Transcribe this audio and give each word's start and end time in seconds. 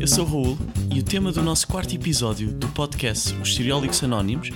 Eu 0.00 0.06
sou 0.06 0.24
o 0.24 0.28
Raul 0.28 0.58
e 0.94 1.00
o 1.00 1.02
tema 1.02 1.32
do 1.32 1.42
nosso 1.42 1.66
quarto 1.66 1.92
episódio 1.94 2.52
do 2.52 2.68
podcast 2.68 3.34
Os 3.34 3.56
Seriólicos 3.56 4.02
Anónimos 4.04 4.50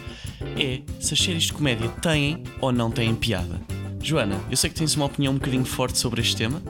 é 0.56 0.82
se 1.00 1.14
as 1.14 1.21
séries 1.21 1.44
de 1.44 1.53
comédia 1.53 1.88
têm 2.00 2.44
ou 2.60 2.71
não 2.71 2.90
têm 2.90 3.12
piada. 3.14 3.60
Joana, 4.00 4.40
eu 4.48 4.56
sei 4.56 4.70
que 4.70 4.76
tens 4.76 4.94
uma 4.94 5.06
opinião 5.06 5.32
um 5.32 5.38
bocadinho 5.38 5.64
forte 5.64 5.98
sobre 5.98 6.20
este 6.20 6.36
tema. 6.36 6.62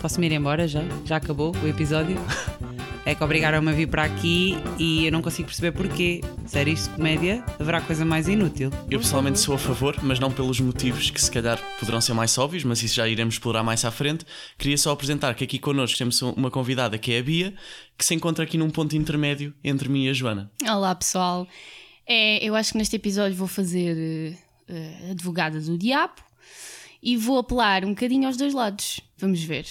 Posso-me 0.00 0.26
ir 0.26 0.32
embora 0.32 0.66
já? 0.66 0.82
Já 1.04 1.16
acabou 1.16 1.54
o 1.56 1.68
episódio? 1.68 2.16
É 3.06 3.14
que 3.14 3.22
obrigaram-me 3.22 3.70
a 3.70 3.72
vir 3.72 3.86
para 3.86 4.02
aqui 4.02 4.56
e 4.80 5.06
eu 5.06 5.12
não 5.12 5.22
consigo 5.22 5.46
perceber 5.46 5.70
porquê. 5.70 6.20
Séries 6.44 6.88
de 6.88 6.90
comédia, 6.90 7.44
haverá 7.56 7.80
coisa 7.80 8.04
mais 8.04 8.26
inútil. 8.26 8.68
Eu 8.90 8.98
pessoalmente 8.98 9.38
sou 9.38 9.54
a 9.54 9.58
favor, 9.58 9.94
mas 10.02 10.18
não 10.18 10.28
pelos 10.28 10.58
motivos 10.58 11.08
que 11.08 11.22
se 11.22 11.30
calhar 11.30 11.56
poderão 11.78 12.00
ser 12.00 12.14
mais 12.14 12.36
óbvios, 12.36 12.64
mas 12.64 12.82
isso 12.82 12.96
já 12.96 13.06
iremos 13.06 13.36
explorar 13.36 13.62
mais 13.62 13.84
à 13.84 13.92
frente. 13.92 14.26
Queria 14.58 14.76
só 14.76 14.90
apresentar 14.90 15.36
que 15.36 15.44
aqui 15.44 15.56
connosco 15.56 15.96
temos 15.96 16.20
uma 16.20 16.50
convidada 16.50 16.98
que 16.98 17.12
é 17.12 17.20
a 17.20 17.22
Bia, 17.22 17.54
que 17.96 18.04
se 18.04 18.12
encontra 18.12 18.42
aqui 18.42 18.58
num 18.58 18.70
ponto 18.70 18.96
intermédio 18.96 19.54
entre 19.62 19.88
mim 19.88 20.06
e 20.06 20.08
a 20.08 20.12
Joana. 20.12 20.50
Olá 20.68 20.92
pessoal, 20.92 21.46
é, 22.08 22.44
eu 22.44 22.56
acho 22.56 22.72
que 22.72 22.78
neste 22.78 22.96
episódio 22.96 23.36
vou 23.36 23.46
fazer 23.46 24.36
uh, 24.68 25.10
advogada 25.12 25.60
do 25.60 25.78
diabo 25.78 26.14
e 27.00 27.16
vou 27.16 27.38
apelar 27.38 27.84
um 27.84 27.90
bocadinho 27.90 28.26
aos 28.26 28.36
dois 28.36 28.52
lados. 28.52 29.00
Vamos 29.16 29.44
ver. 29.44 29.64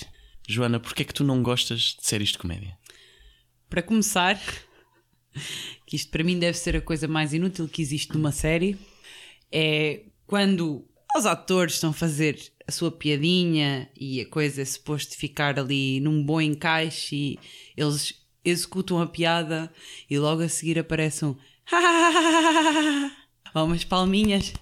Joana, 0.48 0.80
porquê 0.80 1.02
é 1.02 1.06
que 1.06 1.14
tu 1.14 1.26
não 1.26 1.44
gostas 1.44 1.98
de 2.00 2.08
séries 2.08 2.30
de 2.30 2.38
comédia? 2.38 2.78
Para 3.76 3.84
começar, 3.84 4.40
que 5.86 5.98
isto 5.98 6.10
para 6.10 6.24
mim 6.24 6.40
deve 6.40 6.58
ser 6.58 6.78
a 6.78 6.82
coisa 6.82 7.10
mais 7.10 7.34
inútil 7.34 7.68
que 7.68 7.82
existe 7.82 8.14
numa 8.14 8.32
série, 8.32 8.78
é 9.52 10.04
quando 10.26 10.88
os 11.14 11.26
atores 11.26 11.74
estão 11.74 11.90
a 11.90 11.94
fazer 11.94 12.40
a 12.66 12.72
sua 12.72 12.90
piadinha 12.90 13.90
e 13.94 14.22
a 14.22 14.30
coisa 14.30 14.62
é 14.62 14.66
suposto 14.66 15.18
ficar 15.18 15.60
ali 15.60 16.00
num 16.00 16.24
bom 16.24 16.40
encaixe 16.40 17.16
e 17.18 17.40
eles 17.76 18.14
executam 18.46 19.02
a 19.02 19.08
piada 19.08 19.70
e 20.10 20.18
logo 20.18 20.42
a 20.42 20.48
seguir 20.48 20.80
aparecem 20.80 21.28
um 21.28 21.36
umas 23.62 23.84
palminhas. 23.84 24.54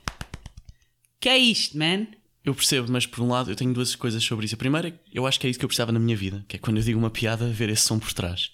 Que 1.19 1.29
é 1.29 1.37
isto, 1.37 1.77
man? 1.77 2.07
Eu 2.43 2.55
percebo, 2.55 2.91
mas 2.91 3.05
por 3.05 3.21
um 3.21 3.27
lado 3.27 3.51
eu 3.51 3.55
tenho 3.55 3.75
duas 3.75 3.95
coisas 3.95 4.23
sobre 4.23 4.47
isso. 4.47 4.55
A 4.55 4.57
primeira, 4.57 4.99
eu 5.13 5.27
acho 5.27 5.39
que 5.39 5.45
é 5.45 5.51
isso 5.51 5.59
que 5.59 5.65
eu 5.65 5.69
precisava 5.69 5.91
na 5.91 5.99
minha 5.99 6.17
vida, 6.17 6.43
que 6.47 6.55
é 6.55 6.59
quando 6.59 6.77
eu 6.77 6.83
digo 6.83 6.97
uma 6.97 7.11
piada, 7.11 7.47
ver 7.47 7.69
esse 7.69 7.83
som 7.83 7.99
por 7.99 8.11
trás. 8.11 8.51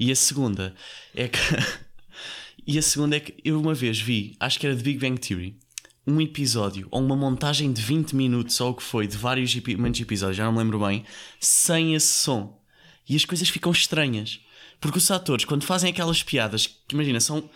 E 0.00 0.10
a 0.10 0.16
segunda 0.16 0.74
é 1.14 1.28
que. 1.28 1.38
e 2.66 2.78
a 2.78 2.82
segunda 2.82 3.16
é 3.16 3.20
que 3.20 3.34
eu 3.44 3.60
uma 3.60 3.74
vez 3.74 4.00
vi, 4.00 4.34
acho 4.40 4.58
que 4.58 4.66
era 4.66 4.74
de 4.74 4.82
Big 4.82 4.98
Bang 4.98 5.20
Theory, 5.20 5.58
um 6.06 6.18
episódio 6.22 6.88
ou 6.90 7.02
uma 7.02 7.14
montagem 7.14 7.70
de 7.70 7.82
20 7.82 8.16
minutos 8.16 8.58
ou 8.62 8.70
o 8.70 8.74
que 8.74 8.82
foi, 8.82 9.06
de 9.06 9.18
vários 9.18 9.54
muitos 9.76 10.00
episódios, 10.00 10.38
já 10.38 10.46
não 10.46 10.52
me 10.52 10.58
lembro 10.58 10.78
bem, 10.78 11.04
sem 11.38 11.94
esse 11.94 12.06
som. 12.06 12.58
E 13.06 13.14
as 13.14 13.26
coisas 13.26 13.50
ficam 13.50 13.70
estranhas. 13.70 14.40
Porque 14.80 14.96
os 14.96 15.10
atores, 15.10 15.44
quando 15.44 15.64
fazem 15.64 15.90
aquelas 15.90 16.22
piadas, 16.22 16.66
que 16.66 16.94
imagina, 16.94 17.20
são 17.20 17.50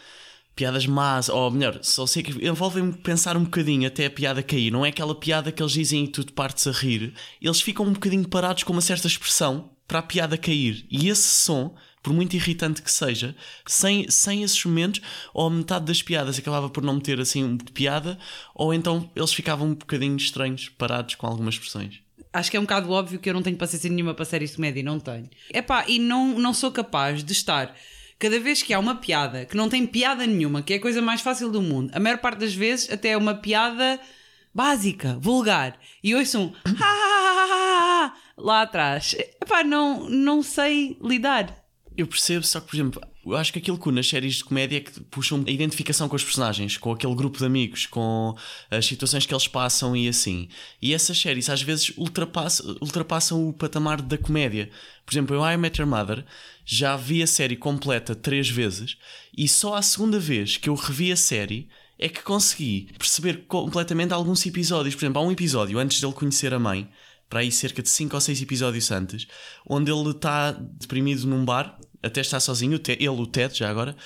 piadas 0.55 0.85
más, 0.85 1.31
ou 1.31 1.51
melhor, 1.51 1.79
só 1.81 2.07
sei 2.07 2.23
que 2.23 2.47
envolvem-me 2.47 2.93
pensar 2.93 3.39
um 3.39 3.45
bocadinho 3.45 3.89
até 3.89 4.05
a 4.05 4.11
piada 4.11 4.43
cair. 4.43 4.71
Não 4.71 4.85
é 4.85 4.91
aquela 4.91 5.15
piada 5.15 5.51
que 5.51 5.63
eles 5.63 5.73
dizem 5.73 6.05
e 6.05 6.09
tu 6.09 6.23
te 6.23 6.33
partes 6.33 6.67
a 6.67 6.73
rir. 6.73 7.15
Eles 7.41 7.63
ficam 7.63 7.87
um 7.87 7.95
bocadinho 7.95 8.29
parados 8.29 8.65
com 8.65 8.75
uma 8.75 8.83
certa 8.83 9.07
expressão 9.07 9.71
para 9.89 10.01
a 10.01 10.03
piada 10.03 10.37
cair. 10.37 10.87
E 10.91 11.09
esse 11.09 11.23
som 11.23 11.75
por 12.05 12.13
muito 12.13 12.37
irritante 12.37 12.83
que 12.83 12.93
seja, 12.93 13.35
sem, 13.67 14.09
sem 14.11 14.43
esses 14.43 14.63
momentos, 14.63 15.01
ou 15.33 15.49
metade 15.49 15.87
das 15.87 16.03
piadas 16.03 16.39
acabava 16.39 16.69
por 16.69 16.85
não 16.85 16.95
meter 16.95 17.19
assim 17.19 17.57
piada, 17.73 18.19
ou 18.55 18.75
então 18.75 19.11
eles 19.17 19.33
ficavam 19.33 19.69
um 19.69 19.75
bocadinho 19.75 20.17
estranhos, 20.17 20.69
parados 20.69 21.15
com 21.15 21.27
algumas 21.27 21.55
expressões. 21.55 22.01
Acho 22.31 22.51
que 22.51 22.57
é 22.59 22.61
um 22.61 22.65
bocado 22.65 22.91
óbvio 22.91 23.19
que 23.19 23.31
eu 23.31 23.33
não 23.35 23.43
tenho 23.43 23.57
paciência 23.57 23.89
nenhuma 23.89 24.13
para 24.13 24.27
séries 24.27 24.51
de 24.51 24.57
comédia, 24.57 24.83
não 24.83 25.01
tenho. 25.01 25.31
Epá, 25.53 25.85
e 25.89 25.99
não, 25.99 26.39
não 26.39 26.53
sou 26.53 26.71
capaz 26.71 27.25
de 27.25 27.33
estar 27.33 27.75
cada 28.19 28.39
vez 28.39 28.63
que 28.63 28.75
há 28.75 28.79
uma 28.79 28.97
piada 28.97 29.47
que 29.47 29.57
não 29.57 29.69
tem 29.69 29.87
piada 29.87 30.27
nenhuma, 30.27 30.63
que 30.63 30.75
é 30.75 30.77
a 30.77 30.81
coisa 30.81 31.01
mais 31.01 31.23
fácil 31.23 31.51
do 31.51 31.63
mundo, 31.63 31.91
a 31.95 32.01
maior 32.01 32.19
parte 32.19 32.41
das 32.41 32.55
vezes 32.55 32.91
até 32.93 33.11
é 33.11 33.17
uma 33.17 33.35
piada 33.35 33.99
básica, 34.53 35.19
vulgar, 35.21 35.79
e 36.03 36.15
ouço 36.15 36.39
um 36.39 36.53
lá 38.37 38.63
atrás. 38.63 39.15
Epá, 39.15 39.65
não, 39.65 40.09
não 40.09 40.43
sei 40.43 40.99
lidar. 41.03 41.64
Eu 41.97 42.09
percebo, 42.09 42.45
só 42.45 42.59
que, 42.59 42.67
por 42.67 42.77
exemplo, 42.77 43.01
eu 43.25 43.37
acho 43.37 43.53
que 43.53 43.59
aquilo 43.61 43.79
que 43.79 43.91
nas 43.93 44.09
séries 44.09 44.35
de 44.35 44.45
comédia 44.45 44.79
é 44.79 44.81
que 44.81 45.01
puxam 45.05 45.45
a 45.47 45.51
identificação 45.51 46.09
com 46.09 46.17
os 46.17 46.25
personagens, 46.25 46.77
com 46.77 46.91
aquele 46.91 47.15
grupo 47.15 47.39
de 47.39 47.45
amigos, 47.45 47.87
com 47.87 48.35
as 48.69 48.85
situações 48.85 49.25
que 49.25 49.33
eles 49.33 49.47
passam 49.47 49.97
e 49.97 50.09
assim. 50.09 50.49
E 50.83 50.93
essas 50.93 51.17
séries 51.17 51.49
às 51.49 51.63
vezes 51.63 51.93
ultrapassam, 51.97 52.77
ultrapassam 52.81 53.49
o 53.49 53.53
patamar 53.53 54.03
da 54.03 54.19
comédia. 54.19 54.71
Por 55.07 55.15
exemplo, 55.15 55.37
eu 55.37 55.49
I 55.49 55.57
Met 55.57 55.81
Your 55.81 55.89
Mother 55.89 56.25
já 56.65 56.97
vi 56.97 57.23
a 57.23 57.27
série 57.29 57.57
completa 57.57 58.15
três 58.15 58.49
vezes 58.49 58.97
e 59.37 59.47
só 59.47 59.75
a 59.75 59.83
segunda 59.83 60.19
vez 60.19 60.57
que 60.57 60.69
eu 60.69 60.75
revi 60.75 61.13
a 61.13 61.17
série 61.17 61.69
é 61.97 62.09
que 62.09 62.23
consegui 62.23 62.89
perceber 62.99 63.45
completamente 63.47 64.13
alguns 64.13 64.45
episódios. 64.45 64.97
Por 64.97 65.05
exemplo, 65.05 65.23
há 65.23 65.25
um 65.25 65.31
episódio 65.31 65.79
antes 65.79 66.01
dele 66.01 66.13
conhecer 66.13 66.53
a 66.53 66.59
mãe 66.59 66.89
para 67.29 67.41
aí 67.41 67.51
cerca 67.51 67.83
de 67.83 67.89
5 67.89 68.15
ou 68.15 68.21
6 68.21 68.43
episódios 68.43 68.91
antes, 68.91 69.27
onde 69.67 69.91
ele 69.91 70.11
está 70.11 70.53
deprimido 70.53 71.27
num 71.27 71.45
bar, 71.45 71.79
até 72.05 72.21
está 72.21 72.39
sozinho, 72.39 72.81
ele, 72.89 73.09
o 73.09 73.27
Ted, 73.27 73.57
já 73.57 73.71
agora, 73.71 73.97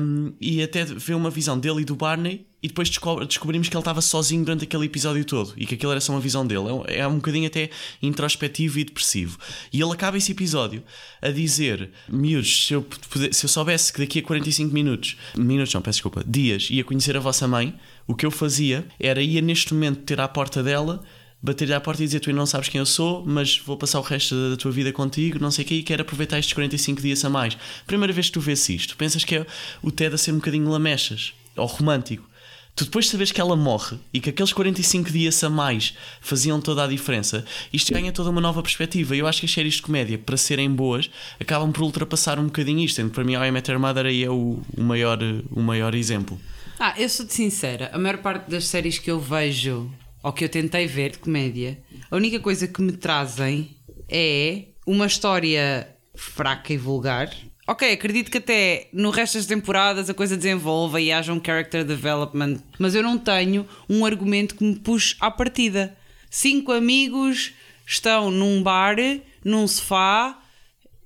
um, 0.00 0.32
e 0.40 0.62
até 0.62 0.84
vê 0.84 1.14
uma 1.14 1.30
visão 1.30 1.58
dele 1.58 1.82
e 1.82 1.84
do 1.84 1.94
Barney, 1.94 2.46
e 2.60 2.66
depois 2.66 2.90
descobrimos 2.90 3.68
que 3.68 3.76
ele 3.76 3.80
estava 3.80 4.00
sozinho 4.00 4.44
durante 4.44 4.64
aquele 4.64 4.86
episódio 4.86 5.24
todo 5.24 5.54
e 5.56 5.64
que 5.64 5.76
aquilo 5.76 5.92
era 5.92 6.00
só 6.00 6.12
uma 6.12 6.20
visão 6.20 6.44
dele. 6.44 6.64
É, 6.88 6.98
é 6.98 7.06
um 7.06 7.16
bocadinho 7.16 7.46
até 7.46 7.70
introspectivo 8.02 8.80
e 8.80 8.84
depressivo. 8.84 9.38
E 9.72 9.80
ele 9.80 9.92
acaba 9.92 10.16
esse 10.16 10.32
episódio 10.32 10.82
a 11.22 11.30
dizer: 11.30 11.90
Miúdos, 12.08 12.66
se 12.66 12.74
eu, 12.74 12.84
se 13.30 13.44
eu 13.44 13.48
soubesse 13.48 13.92
que 13.92 14.00
daqui 14.00 14.18
a 14.18 14.22
45 14.22 14.74
minutos, 14.74 15.16
minutos 15.36 15.72
não, 15.72 15.80
peço 15.80 15.98
desculpa, 15.98 16.24
dias, 16.26 16.66
ia 16.68 16.82
conhecer 16.82 17.16
a 17.16 17.20
vossa 17.20 17.46
mãe, 17.46 17.78
o 18.08 18.14
que 18.14 18.26
eu 18.26 18.30
fazia 18.30 18.84
era 18.98 19.22
ir 19.22 19.40
neste 19.40 19.72
momento 19.72 20.00
ter 20.02 20.20
à 20.20 20.26
porta 20.26 20.60
dela 20.60 21.00
bater-lhe 21.42 21.72
à 21.72 21.80
porta 21.80 22.02
e 22.02 22.06
dizer 22.06 22.20
tu 22.20 22.32
não 22.32 22.46
sabes 22.46 22.68
quem 22.68 22.78
eu 22.78 22.86
sou, 22.86 23.24
mas 23.24 23.58
vou 23.58 23.76
passar 23.76 23.98
o 24.00 24.02
resto 24.02 24.50
da 24.50 24.56
tua 24.56 24.70
vida 24.70 24.92
contigo, 24.92 25.38
não 25.38 25.50
sei 25.50 25.64
o 25.64 25.68
quê, 25.68 25.74
e 25.76 25.82
quero 25.82 26.02
aproveitar 26.02 26.38
estes 26.38 26.52
45 26.52 27.00
dias 27.00 27.24
a 27.24 27.30
mais. 27.30 27.56
Primeira 27.86 28.12
vez 28.12 28.26
que 28.26 28.32
tu 28.32 28.40
vês 28.40 28.68
isto, 28.68 28.96
pensas 28.96 29.24
que 29.24 29.36
é 29.36 29.46
o 29.82 29.90
Ted 29.90 30.14
a 30.14 30.18
ser 30.18 30.32
um 30.32 30.36
bocadinho 30.36 30.68
lamechas, 30.68 31.32
ou 31.56 31.66
romântico. 31.66 32.28
Tu 32.74 32.84
depois 32.84 33.08
sabes 33.08 33.32
que 33.32 33.40
ela 33.40 33.56
morre 33.56 33.98
e 34.14 34.20
que 34.20 34.30
aqueles 34.30 34.52
45 34.52 35.10
dias 35.10 35.42
a 35.42 35.50
mais 35.50 35.94
faziam 36.20 36.60
toda 36.60 36.84
a 36.84 36.86
diferença, 36.86 37.44
isto 37.72 37.92
ganha 37.92 38.12
toda 38.12 38.30
uma 38.30 38.40
nova 38.40 38.62
perspectiva. 38.62 39.16
Eu 39.16 39.26
acho 39.26 39.40
que 39.40 39.46
as 39.46 39.52
séries 39.52 39.74
de 39.74 39.82
comédia, 39.82 40.16
para 40.16 40.36
serem 40.36 40.70
boas, 40.70 41.10
acabam 41.40 41.72
por 41.72 41.82
ultrapassar 41.82 42.38
um 42.38 42.44
bocadinho 42.44 42.78
isto. 42.78 43.04
Para 43.10 43.24
mim, 43.24 43.34
I 43.34 43.50
Met 43.50 43.68
Your 43.68 43.80
Mother 43.80 44.06
aí 44.06 44.22
é 44.22 44.30
o, 44.30 44.60
o, 44.76 44.80
maior, 44.80 45.18
o 45.50 45.60
maior 45.60 45.92
exemplo. 45.92 46.40
Ah, 46.78 46.94
eu 46.96 47.08
sou-te 47.08 47.34
sincera, 47.34 47.90
a 47.92 47.98
maior 47.98 48.18
parte 48.18 48.48
das 48.48 48.68
séries 48.68 48.96
que 48.96 49.10
eu 49.10 49.18
vejo 49.18 49.90
ou 50.22 50.32
que 50.32 50.44
eu 50.44 50.48
tentei 50.48 50.86
ver 50.86 51.12
de 51.12 51.18
comédia, 51.18 51.78
a 52.10 52.16
única 52.16 52.40
coisa 52.40 52.66
que 52.66 52.82
me 52.82 52.92
trazem 52.92 53.76
é 54.08 54.64
uma 54.86 55.06
história 55.06 55.88
fraca 56.14 56.72
e 56.72 56.76
vulgar. 56.76 57.30
Ok, 57.66 57.92
acredito 57.92 58.30
que 58.30 58.38
até 58.38 58.88
no 58.92 59.10
resto 59.10 59.36
das 59.36 59.46
temporadas 59.46 60.08
a 60.08 60.14
coisa 60.14 60.36
desenvolva 60.36 61.00
e 61.00 61.12
haja 61.12 61.32
um 61.32 61.40
character 61.44 61.84
development, 61.84 62.56
mas 62.78 62.94
eu 62.94 63.02
não 63.02 63.18
tenho 63.18 63.66
um 63.88 64.06
argumento 64.06 64.54
que 64.54 64.64
me 64.64 64.76
puxe 64.76 65.14
à 65.20 65.30
partida. 65.30 65.96
Cinco 66.30 66.72
amigos 66.72 67.52
estão 67.86 68.30
num 68.30 68.62
bar, 68.62 68.96
num 69.44 69.68
sofá 69.68 70.42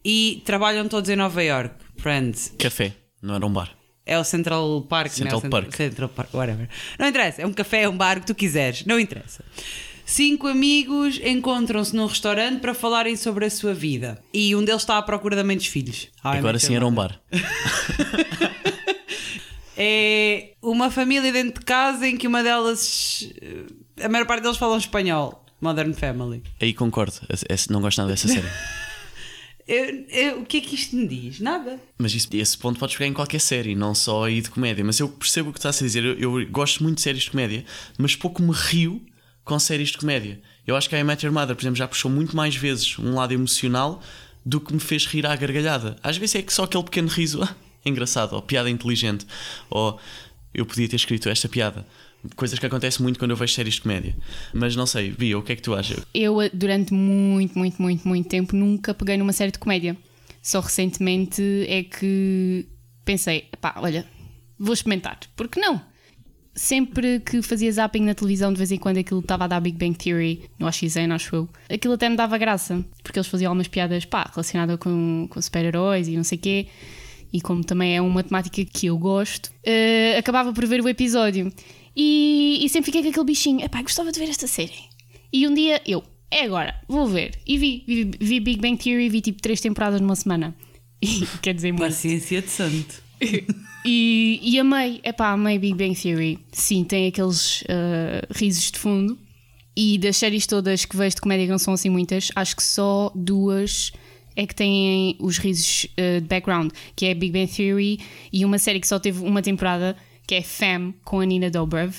e 0.04 0.42
trabalham 0.44 0.88
todos 0.88 1.10
em 1.10 1.16
Nova 1.16 1.42
York. 1.42 1.74
Friends. 1.96 2.54
Café, 2.58 2.94
não 3.20 3.34
era 3.34 3.46
um 3.46 3.52
bar. 3.52 3.81
É 4.04 4.18
o 4.18 4.24
Central 4.24 4.82
Park, 4.88 5.12
Central 5.12 5.40
né? 5.42 5.48
Park. 5.48 5.74
Central 5.74 6.08
Park, 6.08 6.34
whatever. 6.34 6.68
Não 6.98 7.06
interessa, 7.06 7.42
é 7.42 7.46
um 7.46 7.52
café, 7.52 7.82
é 7.82 7.88
um 7.88 7.96
bar, 7.96 8.18
o 8.18 8.20
que 8.20 8.26
tu 8.26 8.34
quiseres, 8.34 8.84
não 8.84 8.98
interessa. 8.98 9.44
Cinco 10.04 10.48
amigos 10.48 11.20
encontram-se 11.24 11.94
num 11.94 12.06
restaurante 12.06 12.60
para 12.60 12.74
falarem 12.74 13.16
sobre 13.16 13.46
a 13.46 13.50
sua 13.50 13.72
vida. 13.72 14.22
E 14.34 14.54
um 14.54 14.64
deles 14.64 14.82
está 14.82 14.98
à 14.98 15.02
procura 15.02 15.36
de 15.36 15.42
mãe 15.42 15.56
dos 15.56 15.66
filhos. 15.66 16.08
Agora 16.22 16.58
sim 16.58 16.74
era 16.74 16.86
um 16.86 16.92
bar. 16.92 17.20
é 19.76 20.52
uma 20.60 20.90
família 20.90 21.32
dentro 21.32 21.60
de 21.60 21.64
casa 21.64 22.06
em 22.06 22.16
que 22.16 22.26
uma 22.26 22.42
delas. 22.42 23.32
A 24.02 24.08
maior 24.08 24.26
parte 24.26 24.42
deles 24.42 24.58
falam 24.58 24.76
espanhol. 24.76 25.46
Modern 25.60 25.94
Family. 25.94 26.42
Aí 26.60 26.74
concordo. 26.74 27.14
Não 27.70 27.80
gosto 27.80 27.98
nada 27.98 28.10
dessa 28.10 28.26
série. 28.26 28.48
Eu, 29.66 30.04
eu, 30.08 30.40
o 30.40 30.46
que 30.46 30.56
é 30.56 30.60
que 30.60 30.74
isto 30.74 30.96
me 30.96 31.06
diz? 31.06 31.38
Nada. 31.40 31.80
Mas 31.98 32.14
isso, 32.14 32.28
esse 32.32 32.58
ponto 32.58 32.78
podes 32.78 32.96
pegar 32.96 33.08
em 33.08 33.12
qualquer 33.12 33.40
série, 33.40 33.74
não 33.74 33.94
só 33.94 34.24
aí 34.24 34.40
de 34.40 34.50
comédia. 34.50 34.84
Mas 34.84 34.98
eu 34.98 35.08
percebo 35.08 35.50
o 35.50 35.52
que 35.52 35.58
estás 35.58 35.80
a 35.80 35.84
dizer. 35.84 36.04
Eu, 36.04 36.40
eu, 36.40 36.46
gosto 36.50 36.82
muito 36.82 36.96
de 36.96 37.02
séries 37.02 37.22
de 37.22 37.30
comédia, 37.30 37.64
mas 37.96 38.16
pouco 38.16 38.42
me 38.42 38.52
rio 38.52 39.00
com 39.44 39.58
séries 39.58 39.90
de 39.90 39.98
comédia. 39.98 40.40
Eu 40.66 40.76
acho 40.76 40.88
que 40.88 40.96
a 40.96 41.00
I 41.00 41.04
Met 41.04 41.24
Your 41.24 41.34
Mother, 41.34 41.54
por 41.54 41.62
exemplo, 41.62 41.76
já 41.76 41.88
puxou 41.88 42.10
muito 42.10 42.36
mais 42.36 42.54
vezes 42.54 42.98
um 42.98 43.14
lado 43.14 43.32
emocional 43.32 44.02
do 44.44 44.60
que 44.60 44.72
me 44.72 44.80
fez 44.80 45.06
rir 45.06 45.26
à 45.26 45.34
gargalhada. 45.36 45.96
Às 46.02 46.16
vezes 46.16 46.36
é 46.36 46.42
que 46.42 46.52
só 46.52 46.64
aquele 46.64 46.84
pequeno 46.84 47.08
riso 47.08 47.42
ah, 47.42 47.54
engraçado, 47.86 48.34
ou 48.34 48.42
piada 48.42 48.68
inteligente, 48.68 49.26
ou 49.70 49.98
eu 50.52 50.66
podia 50.66 50.88
ter 50.88 50.96
escrito 50.96 51.28
esta 51.28 51.48
piada 51.48 51.86
coisas 52.36 52.58
que 52.58 52.66
acontecem 52.66 53.02
muito 53.02 53.18
quando 53.18 53.32
eu 53.32 53.36
vejo 53.36 53.52
séries 53.52 53.74
de 53.74 53.82
comédia. 53.82 54.16
Mas 54.52 54.76
não 54.76 54.86
sei, 54.86 55.10
Bia, 55.10 55.38
o 55.38 55.42
que 55.42 55.52
é 55.52 55.56
que 55.56 55.62
tu 55.62 55.74
achas? 55.74 56.04
Eu, 56.14 56.36
durante 56.52 56.92
muito, 56.94 57.58
muito, 57.58 57.80
muito, 57.80 58.06
muito 58.06 58.28
tempo, 58.28 58.56
nunca 58.56 58.94
peguei 58.94 59.16
numa 59.16 59.32
série 59.32 59.52
de 59.52 59.58
comédia. 59.58 59.96
Só 60.42 60.60
recentemente 60.60 61.42
é 61.68 61.84
que 61.84 62.66
pensei, 63.04 63.48
pá, 63.60 63.74
olha, 63.76 64.06
vou 64.58 64.72
experimentar, 64.72 65.18
porque 65.36 65.60
não? 65.60 65.80
Sempre 66.54 67.20
que 67.20 67.40
fazia 67.40 67.72
zapping 67.72 68.02
na 68.02 68.14
televisão, 68.14 68.52
de 68.52 68.58
vez 68.58 68.70
em 68.70 68.76
quando 68.76 68.98
aquilo 68.98 69.20
estava 69.20 69.44
a 69.44 69.46
dar 69.46 69.60
Big 69.60 69.78
Bang 69.78 69.96
Theory, 69.96 70.50
no 70.58 70.66
AXN, 70.66 71.10
acho 71.12 71.34
eu, 71.34 71.48
aquilo 71.70 71.94
até 71.94 72.08
me 72.08 72.16
dava 72.16 72.36
graça, 72.36 72.84
porque 73.02 73.18
eles 73.18 73.26
faziam 73.26 73.50
algumas 73.50 73.68
piadas, 73.68 74.04
pá, 74.04 74.28
relacionadas 74.30 74.78
com, 74.78 75.26
com 75.30 75.40
super-heróis 75.40 76.08
e 76.08 76.16
não 76.16 76.24
sei 76.24 76.38
o 76.38 76.40
quê, 76.40 76.66
e 77.32 77.40
como 77.40 77.64
também 77.64 77.96
é 77.96 78.02
uma 78.02 78.22
temática 78.22 78.62
que 78.64 78.86
eu 78.86 78.98
gosto, 78.98 79.46
uh, 79.46 80.18
acabava 80.18 80.52
por 80.52 80.66
ver 80.66 80.82
o 80.82 80.88
episódio. 80.88 81.50
E, 81.96 82.60
e 82.62 82.68
sempre 82.68 82.86
fiquei 82.86 83.02
com 83.02 83.08
aquele 83.08 83.26
bichinho, 83.26 83.64
epá, 83.64 83.82
gostava 83.82 84.10
de 84.10 84.18
ver 84.18 84.28
esta 84.28 84.46
série. 84.46 84.72
E 85.32 85.46
um 85.46 85.54
dia 85.54 85.80
eu, 85.86 86.02
é 86.30 86.44
agora, 86.44 86.74
vou 86.88 87.06
ver. 87.06 87.38
E 87.46 87.58
vi, 87.58 87.84
vi, 87.86 88.10
vi 88.18 88.40
Big 88.40 88.60
Bang 88.60 88.76
Theory, 88.82 89.08
vi 89.08 89.20
tipo 89.20 89.40
três 89.40 89.60
temporadas 89.60 90.00
numa 90.00 90.16
semana. 90.16 90.54
E, 91.04 91.26
quer 91.42 91.52
dizer 91.52 91.72
muito. 91.72 91.82
Paciência 91.82 92.40
de 92.40 92.48
santo. 92.48 93.02
e, 93.84 94.38
e 94.40 94.56
amei, 94.56 95.00
epá, 95.02 95.32
amei 95.32 95.58
Big 95.58 95.74
Bang 95.74 96.00
Theory. 96.00 96.38
Sim, 96.52 96.84
tem 96.84 97.08
aqueles 97.08 97.62
uh, 97.62 98.24
risos 98.32 98.70
de 98.70 98.78
fundo. 98.78 99.18
E 99.76 99.98
das 99.98 100.16
séries 100.16 100.46
todas 100.46 100.84
que 100.84 100.96
vejo 100.96 101.16
de 101.16 101.20
comédia 101.20 101.46
que 101.46 101.50
não 101.50 101.58
são 101.58 101.74
assim 101.74 101.90
muitas, 101.90 102.30
acho 102.36 102.54
que 102.54 102.62
só 102.62 103.10
duas 103.16 103.90
é 104.36 104.46
que 104.46 104.54
têm 104.54 105.16
os 105.18 105.38
risos 105.38 105.86
uh, 105.98 106.20
de 106.20 106.28
background, 106.28 106.70
que 106.94 107.06
é 107.06 107.14
Big 107.14 107.32
Bang 107.32 107.50
Theory 107.50 107.98
e 108.32 108.44
uma 108.44 108.58
série 108.58 108.78
que 108.78 108.86
só 108.86 108.98
teve 108.98 109.24
uma 109.24 109.42
temporada, 109.42 109.96
que 110.26 110.34
é 110.34 110.42
Fam, 110.42 110.94
com 111.04 111.20
a 111.20 111.24
Nina 111.24 111.50
Dobrev. 111.50 111.94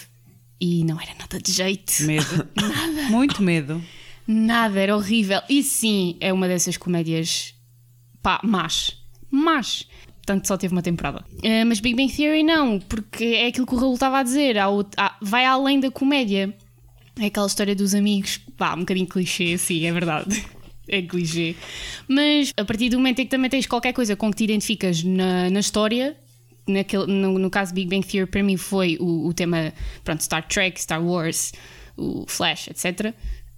E 0.59 0.83
não 0.85 0.99
era 0.99 1.13
nada 1.19 1.39
de 1.39 1.51
jeito. 1.51 2.03
Medo. 2.03 2.47
nada. 2.55 3.09
Muito 3.09 3.43
medo. 3.43 3.83
Nada, 4.25 4.79
era 4.79 4.95
horrível. 4.95 5.41
E 5.49 5.61
sim, 5.61 6.15
é 6.19 6.31
uma 6.31 6.47
dessas 6.47 6.77
comédias 6.77 7.53
pá, 8.21 8.39
más. 8.43 8.97
Más. 9.29 9.87
Portanto, 10.25 10.47
só 10.47 10.57
teve 10.57 10.73
uma 10.73 10.81
temporada. 10.81 11.25
Uh, 11.29 11.65
mas 11.67 11.81
Big 11.81 11.95
Bang 11.95 12.11
Theory 12.11 12.43
não, 12.43 12.79
porque 12.79 13.25
é 13.25 13.47
aquilo 13.47 13.67
que 13.67 13.75
o 13.75 13.77
Raul 13.77 13.95
estava 13.95 14.19
a 14.19 14.23
dizer. 14.23 14.57
Há, 14.57 14.67
há, 14.97 15.17
vai 15.21 15.45
além 15.45 15.81
da 15.81 15.91
comédia. 15.91 16.55
É 17.19 17.25
aquela 17.25 17.45
história 17.45 17.75
dos 17.75 17.93
amigos, 17.93 18.39
pá, 18.57 18.73
um 18.73 18.79
bocadinho 18.79 19.05
clichê, 19.05 19.57
sim, 19.57 19.85
é 19.85 19.91
verdade. 19.91 20.43
é 20.87 21.01
clichê. 21.01 21.55
Mas 22.07 22.51
a 22.55 22.63
partir 22.63 22.89
do 22.89 22.97
momento 22.97 23.19
em 23.19 23.25
que 23.25 23.31
também 23.31 23.49
tens 23.49 23.67
qualquer 23.67 23.93
coisa 23.93 24.15
com 24.15 24.31
que 24.31 24.37
te 24.37 24.43
identificas 24.45 25.03
na, 25.03 25.49
na 25.49 25.59
história, 25.59 26.17
naquele, 26.67 27.07
no, 27.07 27.37
no 27.37 27.49
caso 27.49 27.73
Big 27.73 27.89
Bang 27.89 28.05
Theory, 28.05 28.29
para 28.29 28.43
mim 28.43 28.57
foi 28.57 28.97
o, 28.99 29.27
o 29.27 29.33
tema, 29.33 29.73
pronto, 30.03 30.23
Star 30.23 30.47
Trek, 30.47 30.79
Star 30.81 31.03
Wars, 31.03 31.51
o 31.97 32.25
Flash, 32.27 32.67
etc 32.67 33.13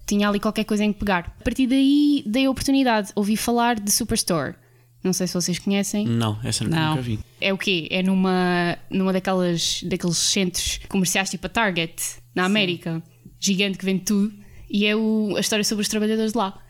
tinha 0.06 0.28
ali 0.28 0.38
qualquer 0.38 0.64
coisa 0.64 0.84
em 0.84 0.92
que 0.92 1.00
pegar. 1.00 1.34
A 1.40 1.42
partir 1.42 1.66
daí 1.66 2.22
dei 2.24 2.46
a 2.46 2.50
oportunidade, 2.50 3.10
ouvi 3.14 3.36
falar 3.36 3.78
de 3.78 3.90
Superstore. 3.90 4.54
Não 5.02 5.12
sei 5.12 5.26
se 5.26 5.34
vocês 5.34 5.58
conhecem. 5.58 6.06
Não, 6.06 6.38
essa 6.42 6.64
não. 6.64 6.90
nunca 6.90 7.02
vi. 7.02 7.18
É 7.40 7.52
o 7.52 7.58
quê? 7.58 7.86
É 7.90 8.02
numa, 8.02 8.78
numa 8.90 9.12
daquelas, 9.12 9.82
daqueles 9.82 10.16
centros 10.16 10.80
comerciais 10.88 11.30
tipo 11.30 11.46
a 11.46 11.50
Target, 11.50 11.94
na 12.34 12.44
América, 12.44 13.02
Sim. 13.04 13.30
gigante 13.38 13.78
que 13.78 13.84
vende 13.84 14.04
tudo, 14.04 14.32
e 14.70 14.86
é 14.86 14.96
o, 14.96 15.34
a 15.36 15.40
história 15.40 15.64
sobre 15.64 15.82
os 15.82 15.88
trabalhadores 15.88 16.32
de 16.32 16.38
lá. 16.38 16.60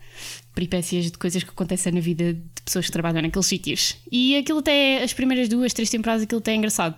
Peripécias 0.57 1.05
de 1.11 1.17
coisas 1.19 1.43
que 1.43 1.51
acontecem 1.51 1.93
na 1.93 1.99
vida 1.99 2.33
de 2.33 2.61
pessoas 2.65 2.87
que 2.87 2.91
trabalham 2.91 3.21
naqueles 3.21 3.45
sítios. 3.45 3.95
E 4.11 4.35
aquilo 4.35 4.57
até, 4.57 5.03
as 5.03 5.13
primeiras 5.13 5.47
duas, 5.47 5.71
três 5.71 5.87
temporadas, 5.87 6.23
aquilo 6.23 6.39
até 6.39 6.51
é 6.51 6.55
engraçado. 6.55 6.95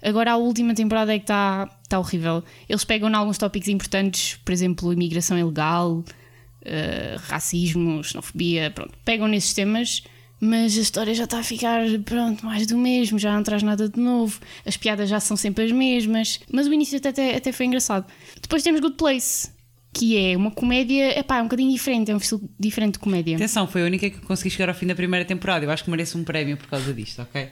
Agora 0.00 0.30
a 0.30 0.36
última 0.36 0.74
temporada 0.74 1.12
é 1.12 1.18
que 1.18 1.24
está 1.24 1.66
tá 1.88 1.98
horrível. 1.98 2.44
Eles 2.68 2.84
pegam 2.84 3.10
em 3.10 3.14
alguns 3.14 3.36
tópicos 3.36 3.66
importantes, 3.66 4.38
por 4.44 4.52
exemplo, 4.52 4.92
imigração 4.92 5.36
ilegal, 5.36 5.92
uh, 5.98 7.18
racismo, 7.26 8.00
xenofobia, 8.04 8.70
pronto. 8.70 8.96
Pegam 9.04 9.26
nesses 9.26 9.54
temas, 9.54 10.04
mas 10.38 10.78
a 10.78 10.80
história 10.80 11.12
já 11.12 11.24
está 11.24 11.40
a 11.40 11.42
ficar, 11.42 11.82
pronto, 12.04 12.46
mais 12.46 12.64
do 12.64 12.78
mesmo, 12.78 13.18
já 13.18 13.34
não 13.34 13.42
traz 13.42 13.64
nada 13.64 13.88
de 13.88 13.98
novo. 13.98 14.38
As 14.64 14.76
piadas 14.76 15.10
já 15.10 15.18
são 15.18 15.36
sempre 15.36 15.64
as 15.64 15.72
mesmas, 15.72 16.38
mas 16.48 16.68
o 16.68 16.72
início 16.72 16.96
até, 16.96 17.08
até, 17.08 17.36
até 17.36 17.50
foi 17.50 17.66
engraçado. 17.66 18.06
Depois 18.40 18.62
temos 18.62 18.80
Good 18.80 18.94
Place, 18.96 19.50
que 19.92 20.16
é 20.16 20.36
uma 20.36 20.50
comédia, 20.50 21.18
é 21.18 21.22
pá, 21.22 21.38
é 21.38 21.40
um 21.40 21.44
bocadinho 21.44 21.72
diferente, 21.72 22.10
é 22.10 22.14
um 22.14 22.18
estilo 22.18 22.48
diferente 22.58 22.94
de 22.94 22.98
comédia. 23.00 23.36
Atenção, 23.36 23.66
foi 23.66 23.82
a 23.82 23.84
única 23.84 24.08
que 24.08 24.18
consegui 24.20 24.50
chegar 24.50 24.68
ao 24.68 24.74
fim 24.74 24.86
da 24.86 24.94
primeira 24.94 25.24
temporada. 25.24 25.64
Eu 25.64 25.70
acho 25.70 25.84
que 25.84 25.90
mereço 25.90 26.16
um 26.18 26.24
prémio 26.24 26.56
por 26.56 26.68
causa 26.68 26.92
disto, 26.92 27.22
ok? 27.22 27.48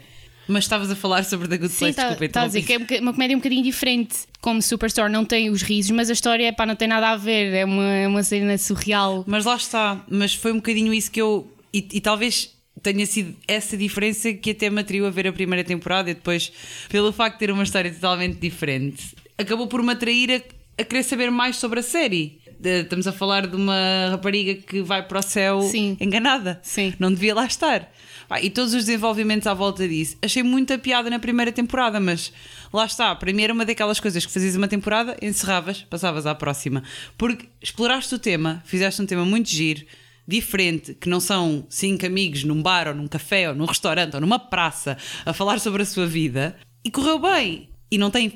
Mas 0.47 0.65
estavas 0.65 0.91
a 0.91 0.97
falar 0.97 1.25
sobre 1.25 1.47
The 1.47 1.59
Good 1.59 1.75
Place, 1.75 1.93
Sim, 1.93 1.97
tá, 1.97 2.09
desculpa. 2.09 2.33
Tá 2.33 2.43
a 2.43 2.47
dizer 2.47 2.63
que 2.63 2.95
é 2.95 3.01
uma 3.01 3.13
comédia 3.13 3.37
um 3.37 3.41
bocadinho 3.41 3.63
diferente. 3.63 4.21
Como 4.41 4.63
Superstore 4.63 5.13
não 5.13 5.25
tem 5.25 5.51
os 5.51 5.61
risos, 5.61 5.91
mas 5.91 6.09
a 6.09 6.15
história 6.15 6.51
pá, 6.55 6.65
não 6.65 6.75
tem 6.75 6.89
nada 6.89 7.11
a 7.11 7.17
ver. 7.17 7.53
É 7.53 7.65
uma, 7.67 7.93
é 7.93 8.09
uma 8.09 8.23
cena 8.23 8.57
surreal. 8.57 9.25
Mas 9.27 9.45
lá 9.45 9.57
está. 9.57 10.03
Mas 10.09 10.33
foi 10.33 10.53
um 10.53 10.57
bocadinho 10.57 10.95
isso 10.95 11.11
que 11.11 11.21
eu. 11.21 11.53
E, 11.73 11.87
e 11.93 12.01
talvez 12.01 12.57
tenha 12.83 13.05
sido 13.05 13.37
essa 13.47 13.77
diferença 13.77 14.33
que 14.33 14.53
até 14.53 14.71
me 14.71 14.81
atraiu 14.81 15.07
a 15.07 15.11
ver 15.11 15.27
a 15.27 15.33
primeira 15.33 15.63
temporada 15.63 16.11
e 16.11 16.15
depois, 16.15 16.51
pelo 16.89 17.13
facto 17.13 17.35
de 17.35 17.41
ter 17.41 17.51
uma 17.51 17.63
história 17.63 17.93
totalmente 17.93 18.39
diferente, 18.39 19.15
acabou 19.37 19.67
por 19.67 19.83
me 19.83 19.93
atrair 19.93 20.33
a, 20.33 20.58
a 20.79 20.85
querer 20.85 21.03
saber 21.03 21.31
mais 21.31 21.57
sobre 21.57 21.81
a 21.81 21.83
série. 21.83 22.41
Estamos 22.63 23.07
a 23.07 23.13
falar 23.13 23.47
de 23.47 23.57
uma 23.57 24.09
rapariga 24.11 24.55
que 24.55 24.81
vai 24.83 25.07
para 25.07 25.19
o 25.19 25.23
céu 25.23 25.61
Sim. 25.63 25.97
enganada. 26.01 26.61
Sim. 26.63 26.95
Não 26.99 27.13
devia 27.13 27.35
lá 27.35 27.47
estar. 27.47 27.93
Ah, 28.31 28.41
e 28.43 28.51
todos 28.51 28.75
os 28.75 28.85
desenvolvimentos 28.85 29.47
à 29.47 29.55
volta 29.55 29.89
disso. 29.89 30.17
Achei 30.21 30.43
muita 30.43 30.77
piada 30.77 31.09
na 31.09 31.19
primeira 31.19 31.51
temporada, 31.51 31.99
mas 31.99 32.33
lá 32.73 32.85
está. 32.85 33.15
Para 33.15 33.33
mim 33.33 33.43
era 33.43 33.53
uma 33.53 33.65
daquelas 33.65 33.99
coisas 33.99 34.27
que 34.27 34.33
fazias 34.33 34.55
uma 34.55 34.69
temporada, 34.69 35.17
encerravas, 35.23 35.83
passavas 35.89 36.27
à 36.27 36.35
próxima. 36.35 36.83
Porque 37.17 37.49
exploraste 37.63 38.15
o 38.15 38.19
tema, 38.19 38.63
fizeste 38.67 39.01
um 39.01 39.07
tema 39.07 39.25
muito 39.25 39.49
giro, 39.49 39.85
diferente, 40.27 40.95
que 40.95 41.09
não 41.09 41.21
são 41.21 41.65
cinco 41.71 42.05
amigos 42.05 42.45
num 42.45 42.61
bar 42.61 42.89
ou 42.89 42.95
num 42.95 43.09
café 43.09 43.49
ou 43.49 43.55
num 43.55 43.65
restaurante 43.65 44.15
ou 44.15 44.21
numa 44.21 44.39
praça 44.39 44.99
a 45.25 45.33
falar 45.33 45.59
sobre 45.59 45.83
a 45.83 45.87
sua 45.87 46.07
vida 46.07 46.57
e 46.85 46.91
correu 46.91 47.19
bem. 47.19 47.69
E 47.91 47.97
não 47.97 48.11
tem 48.11 48.35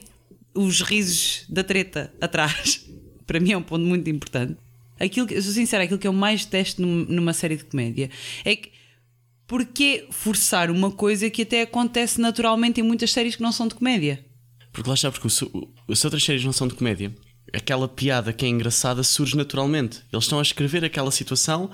os 0.54 0.80
risos 0.82 1.44
da 1.48 1.64
treta 1.64 2.12
atrás. 2.20 2.86
Para 3.26 3.40
mim 3.40 3.52
é 3.52 3.56
um 3.56 3.62
ponto 3.62 3.84
muito 3.84 4.08
importante. 4.10 4.56
Aquilo 4.98 5.26
que, 5.26 5.40
sou 5.40 5.52
sincera, 5.52 5.84
aquilo 5.84 5.98
que 5.98 6.06
eu 6.06 6.12
mais 6.12 6.44
testo 6.44 6.82
numa 6.82 7.32
série 7.32 7.56
de 7.56 7.64
comédia 7.64 8.10
é 8.44 8.56
que 8.56 8.70
porque 9.46 10.06
forçar 10.10 10.70
uma 10.70 10.90
coisa 10.90 11.28
que 11.28 11.42
até 11.42 11.62
acontece 11.62 12.20
naturalmente 12.20 12.80
em 12.80 12.84
muitas 12.84 13.10
séries 13.10 13.36
que 13.36 13.42
não 13.42 13.52
são 13.52 13.68
de 13.68 13.74
comédia? 13.74 14.24
Porque 14.72 14.88
lá 14.88 14.94
está, 14.94 15.10
porque 15.10 15.28
se, 15.28 15.44
se 15.44 16.06
outras 16.06 16.24
séries 16.24 16.44
não 16.44 16.52
são 16.52 16.66
de 16.66 16.74
comédia, 16.74 17.14
aquela 17.52 17.86
piada 17.86 18.32
que 18.32 18.46
é 18.46 18.48
engraçada 18.48 19.02
surge 19.02 19.36
naturalmente. 19.36 20.02
Eles 20.10 20.24
estão 20.24 20.38
a 20.38 20.42
escrever 20.42 20.84
aquela 20.84 21.10
situação 21.10 21.70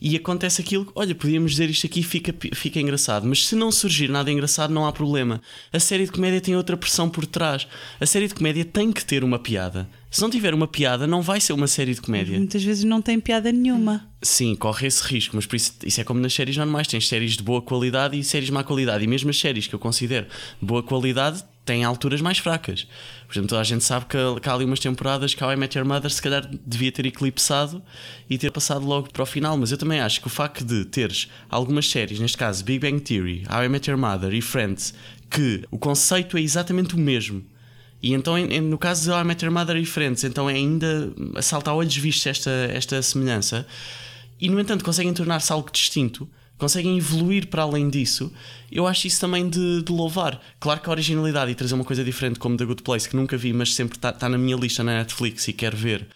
e 0.00 0.16
acontece 0.16 0.60
aquilo, 0.60 0.90
olha, 0.94 1.14
podíamos 1.14 1.52
dizer 1.52 1.70
isto 1.70 1.86
aqui 1.86 2.02
fica, 2.02 2.34
fica 2.54 2.80
engraçado, 2.80 3.26
mas 3.26 3.46
se 3.46 3.54
não 3.54 3.72
surgir 3.72 4.08
nada 4.08 4.30
engraçado 4.30 4.72
não 4.72 4.86
há 4.86 4.92
problema. 4.92 5.40
A 5.72 5.80
série 5.80 6.04
de 6.04 6.12
comédia 6.12 6.40
tem 6.40 6.56
outra 6.56 6.76
pressão 6.76 7.08
por 7.08 7.26
trás. 7.26 7.66
A 8.00 8.06
série 8.06 8.28
de 8.28 8.34
comédia 8.34 8.64
tem 8.64 8.92
que 8.92 9.04
ter 9.04 9.24
uma 9.24 9.38
piada. 9.38 9.88
Se 10.10 10.22
não 10.22 10.30
tiver 10.30 10.54
uma 10.54 10.68
piada, 10.68 11.06
não 11.06 11.20
vai 11.20 11.40
ser 11.40 11.52
uma 11.52 11.66
série 11.66 11.92
de 11.92 12.00
comédia. 12.00 12.38
Muitas 12.38 12.62
vezes 12.62 12.84
não 12.84 13.02
tem 13.02 13.18
piada 13.18 13.50
nenhuma. 13.50 14.08
Sim, 14.22 14.54
corre 14.54 14.86
esse 14.86 15.02
risco, 15.02 15.34
mas 15.34 15.44
por 15.44 15.56
isso, 15.56 15.72
isso 15.84 16.00
é 16.00 16.04
como 16.04 16.20
nas 16.20 16.32
séries 16.32 16.56
normais: 16.56 16.86
tens 16.86 17.08
séries 17.08 17.36
de 17.36 17.42
boa 17.42 17.60
qualidade 17.60 18.16
e 18.16 18.22
séries 18.22 18.46
de 18.46 18.52
má 18.52 18.62
qualidade. 18.62 19.02
E 19.02 19.08
mesmo 19.08 19.30
as 19.30 19.38
séries 19.38 19.66
que 19.66 19.74
eu 19.74 19.78
considero 19.78 20.26
de 20.60 20.66
boa 20.66 20.82
qualidade 20.82 21.44
têm 21.64 21.82
alturas 21.82 22.20
mais 22.20 22.38
fracas. 22.38 22.86
Por 23.26 23.32
exemplo, 23.32 23.48
toda 23.48 23.60
a 23.60 23.64
gente 23.64 23.82
sabe 23.82 24.06
que, 24.06 24.18
que 24.40 24.48
há 24.48 24.52
ali 24.52 24.64
umas 24.64 24.80
temporadas 24.80 25.34
que 25.34 25.42
a 25.42 25.52
I 25.52 25.56
Met 25.56 25.76
Your 25.76 25.86
Mother 25.86 26.10
se 26.10 26.20
calhar 26.20 26.48
devia 26.64 26.92
ter 26.92 27.06
eclipsado 27.06 27.82
e 28.28 28.36
ter 28.36 28.50
passado 28.50 28.84
logo 28.84 29.10
para 29.10 29.22
o 29.22 29.26
final. 29.26 29.56
Mas 29.56 29.72
eu 29.72 29.78
também 29.78 30.00
acho 30.00 30.20
que 30.20 30.26
o 30.26 30.30
facto 30.30 30.64
de 30.64 30.84
teres 30.84 31.28
algumas 31.48 31.88
séries, 31.88 32.20
neste 32.20 32.36
caso 32.36 32.64
Big 32.64 32.78
Bang 32.78 33.00
Theory, 33.00 33.44
How 33.50 33.64
I 33.64 33.68
Met 33.68 33.90
Your 33.90 33.98
Mother 33.98 34.32
e 34.34 34.42
Friends, 34.42 34.94
que 35.30 35.64
o 35.70 35.78
conceito 35.78 36.36
é 36.36 36.40
exatamente 36.40 36.94
o 36.94 36.98
mesmo. 36.98 37.42
E 38.02 38.12
então, 38.12 38.36
no 38.36 38.76
caso 38.76 39.10
de 39.10 39.16
I 39.18 39.24
Met 39.24 39.42
Your 39.42 39.52
Mother 39.52 39.76
e 39.76 39.86
Friends, 39.86 40.24
então 40.24 40.50
é 40.50 40.54
ainda 40.54 41.10
salta 41.40 41.70
a 41.70 41.74
olhos 41.74 41.96
vistos 41.96 42.26
esta, 42.26 42.50
esta 42.50 43.00
semelhança. 43.00 43.66
E 44.38 44.50
no 44.50 44.60
entanto, 44.60 44.84
conseguem 44.84 45.14
tornar-se 45.14 45.50
algo 45.50 45.70
distinto 45.72 46.28
conseguem 46.58 46.96
evoluir 46.96 47.48
para 47.48 47.62
além 47.62 47.88
disso, 47.88 48.32
eu 48.70 48.86
acho 48.86 49.06
isso 49.06 49.20
também 49.20 49.48
de, 49.48 49.82
de, 49.82 49.92
louvar. 49.92 50.40
Claro 50.58 50.80
que 50.80 50.88
a 50.88 50.92
originalidade 50.92 51.50
e 51.50 51.54
trazer 51.54 51.74
uma 51.74 51.84
coisa 51.84 52.04
diferente, 52.04 52.38
como 52.38 52.56
The 52.56 52.64
Good 52.64 52.82
Place, 52.82 53.08
que 53.08 53.16
nunca 53.16 53.36
vi, 53.36 53.52
mas 53.52 53.74
sempre 53.74 53.96
está 53.96 54.12
tá 54.12 54.28
na 54.28 54.38
minha 54.38 54.56
lista 54.56 54.82
na 54.82 54.98
Netflix 54.98 55.48
e 55.48 55.52
quero 55.52 55.76
ver, 55.76 56.06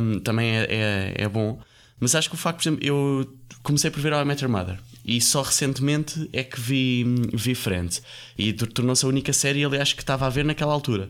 um, 0.00 0.18
também 0.20 0.50
é, 0.50 0.66
é, 0.68 1.14
é, 1.24 1.28
bom. 1.28 1.58
Mas 2.00 2.14
acho 2.14 2.28
que 2.28 2.34
o 2.34 2.38
facto, 2.38 2.58
por 2.58 2.68
exemplo, 2.68 2.86
eu 2.86 3.34
comecei 3.62 3.90
por 3.90 4.00
ver 4.00 4.12
a 4.12 4.22
Your 4.22 4.48
Mother 4.48 4.78
e 5.04 5.20
só 5.20 5.42
recentemente 5.42 6.28
é 6.32 6.42
que 6.42 6.60
vi, 6.60 7.04
vi 7.32 7.54
Friends 7.54 8.02
e 8.36 8.52
tornou-se 8.52 9.04
a 9.04 9.08
única 9.08 9.32
série, 9.32 9.64
aliás, 9.64 9.92
que 9.92 10.02
estava 10.02 10.26
a 10.26 10.30
ver 10.30 10.44
naquela 10.44 10.72
altura. 10.72 11.08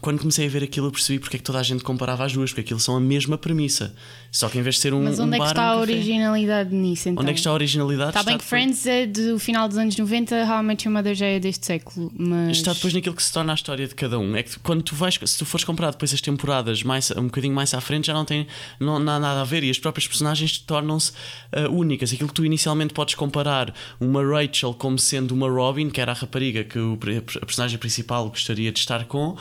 Quando 0.00 0.20
comecei 0.20 0.46
a 0.46 0.48
ver 0.48 0.62
aquilo, 0.62 0.86
eu 0.86 0.92
percebi 0.92 1.18
porque 1.18 1.36
é 1.36 1.38
que 1.38 1.44
toda 1.44 1.58
a 1.58 1.62
gente 1.64 1.82
comparava 1.82 2.24
as 2.24 2.32
duas, 2.32 2.50
porque 2.50 2.60
aquilo 2.60 2.78
são 2.78 2.96
a 2.96 3.00
mesma 3.00 3.36
premissa. 3.36 3.92
Só 4.30 4.48
que 4.48 4.56
em 4.56 4.62
vez 4.62 4.76
de 4.76 4.82
ser 4.82 4.94
um. 4.94 5.02
Mas 5.02 5.18
onde 5.18 5.32
um 5.32 5.34
é 5.34 5.38
que 5.38 5.44
está 5.46 5.64
a 5.64 5.76
originalidade 5.76 6.72
nisso 6.72 7.08
então? 7.08 7.20
Onde 7.20 7.30
é 7.30 7.34
que 7.34 7.40
está 7.40 7.50
a 7.50 7.54
originalidade? 7.54 8.10
Está 8.10 8.22
bem 8.22 8.38
que 8.38 8.44
depois- 8.44 8.48
Friends 8.48 8.86
é 8.86 9.06
do 9.06 9.36
final 9.40 9.66
dos 9.66 9.76
anos 9.76 9.96
90, 9.96 10.46
How 10.48 10.60
I 10.60 10.62
Met 10.62 10.86
Your 10.86 10.94
Mother 10.96 11.14
já 11.16 11.26
é 11.26 11.40
deste 11.40 11.66
século, 11.66 12.12
mas. 12.16 12.56
Está 12.56 12.72
depois 12.72 12.94
naquilo 12.94 13.16
que 13.16 13.22
se 13.22 13.32
torna 13.32 13.52
a 13.52 13.54
história 13.56 13.88
de 13.88 13.94
cada 13.96 14.16
um. 14.16 14.36
É 14.36 14.44
que 14.44 14.56
quando 14.60 14.82
tu 14.82 14.94
vais, 14.94 15.18
se 15.24 15.38
tu 15.38 15.44
fores 15.44 15.64
comprar 15.64 15.90
depois 15.90 16.14
as 16.14 16.20
temporadas 16.20 16.84
mais, 16.84 17.10
um 17.10 17.24
bocadinho 17.24 17.54
mais 17.54 17.74
à 17.74 17.80
frente, 17.80 18.06
já 18.06 18.14
não 18.14 18.24
tem 18.24 18.46
não, 18.78 19.00
não 19.00 19.18
nada 19.18 19.40
a 19.40 19.44
ver 19.44 19.64
e 19.64 19.70
as 19.70 19.78
próprias 19.78 20.06
personagens 20.06 20.56
tornam-se 20.58 21.12
ah, 21.50 21.68
únicas. 21.68 22.12
Aquilo 22.12 22.28
que 22.28 22.34
tu 22.34 22.44
inicialmente 22.44 22.94
podes 22.94 23.16
comparar 23.16 23.74
uma 23.98 24.22
Rachel 24.22 24.72
como 24.74 25.00
sendo 25.00 25.32
uma 25.32 25.48
Robin, 25.48 25.90
que 25.90 26.00
era 26.00 26.12
a 26.12 26.14
rapariga 26.14 26.62
que 26.62 26.78
o, 26.78 26.96
a 27.42 27.44
personagem 27.44 27.76
principal 27.76 28.28
gostaria 28.28 28.70
de 28.70 28.78
estar 28.78 29.04
com, 29.06 29.36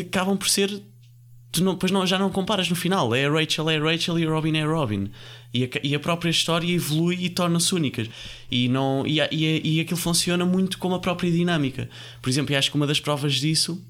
acabam 0.00 0.36
por 0.36 0.48
ser. 0.48 0.82
Tu 1.50 1.64
não, 1.64 1.72
depois 1.72 1.90
não, 1.90 2.06
já 2.06 2.18
não 2.18 2.30
comparas 2.30 2.68
no 2.68 2.76
final. 2.76 3.14
É 3.14 3.24
a 3.24 3.30
Rachel, 3.30 3.70
é 3.70 3.76
a 3.76 3.80
Rachel 3.80 4.18
e 4.18 4.26
a 4.26 4.30
Robin 4.30 4.56
é 4.56 4.62
a 4.62 4.66
Robin. 4.66 5.10
E 5.52 5.64
a, 5.64 5.68
e 5.82 5.94
a 5.94 6.00
própria 6.00 6.30
história 6.30 6.70
evolui 6.70 7.24
e 7.24 7.30
torna-se 7.30 7.74
únicas. 7.74 8.08
E, 8.50 8.68
não, 8.68 9.06
e, 9.06 9.18
e, 9.30 9.76
e 9.76 9.80
aquilo 9.80 9.98
funciona 9.98 10.44
muito 10.44 10.78
como 10.78 10.94
a 10.94 11.00
própria 11.00 11.30
dinâmica. 11.30 11.88
Por 12.20 12.28
exemplo, 12.28 12.54
eu 12.54 12.58
acho 12.58 12.70
que 12.70 12.76
uma 12.76 12.86
das 12.86 13.00
provas 13.00 13.34
disso. 13.34 13.82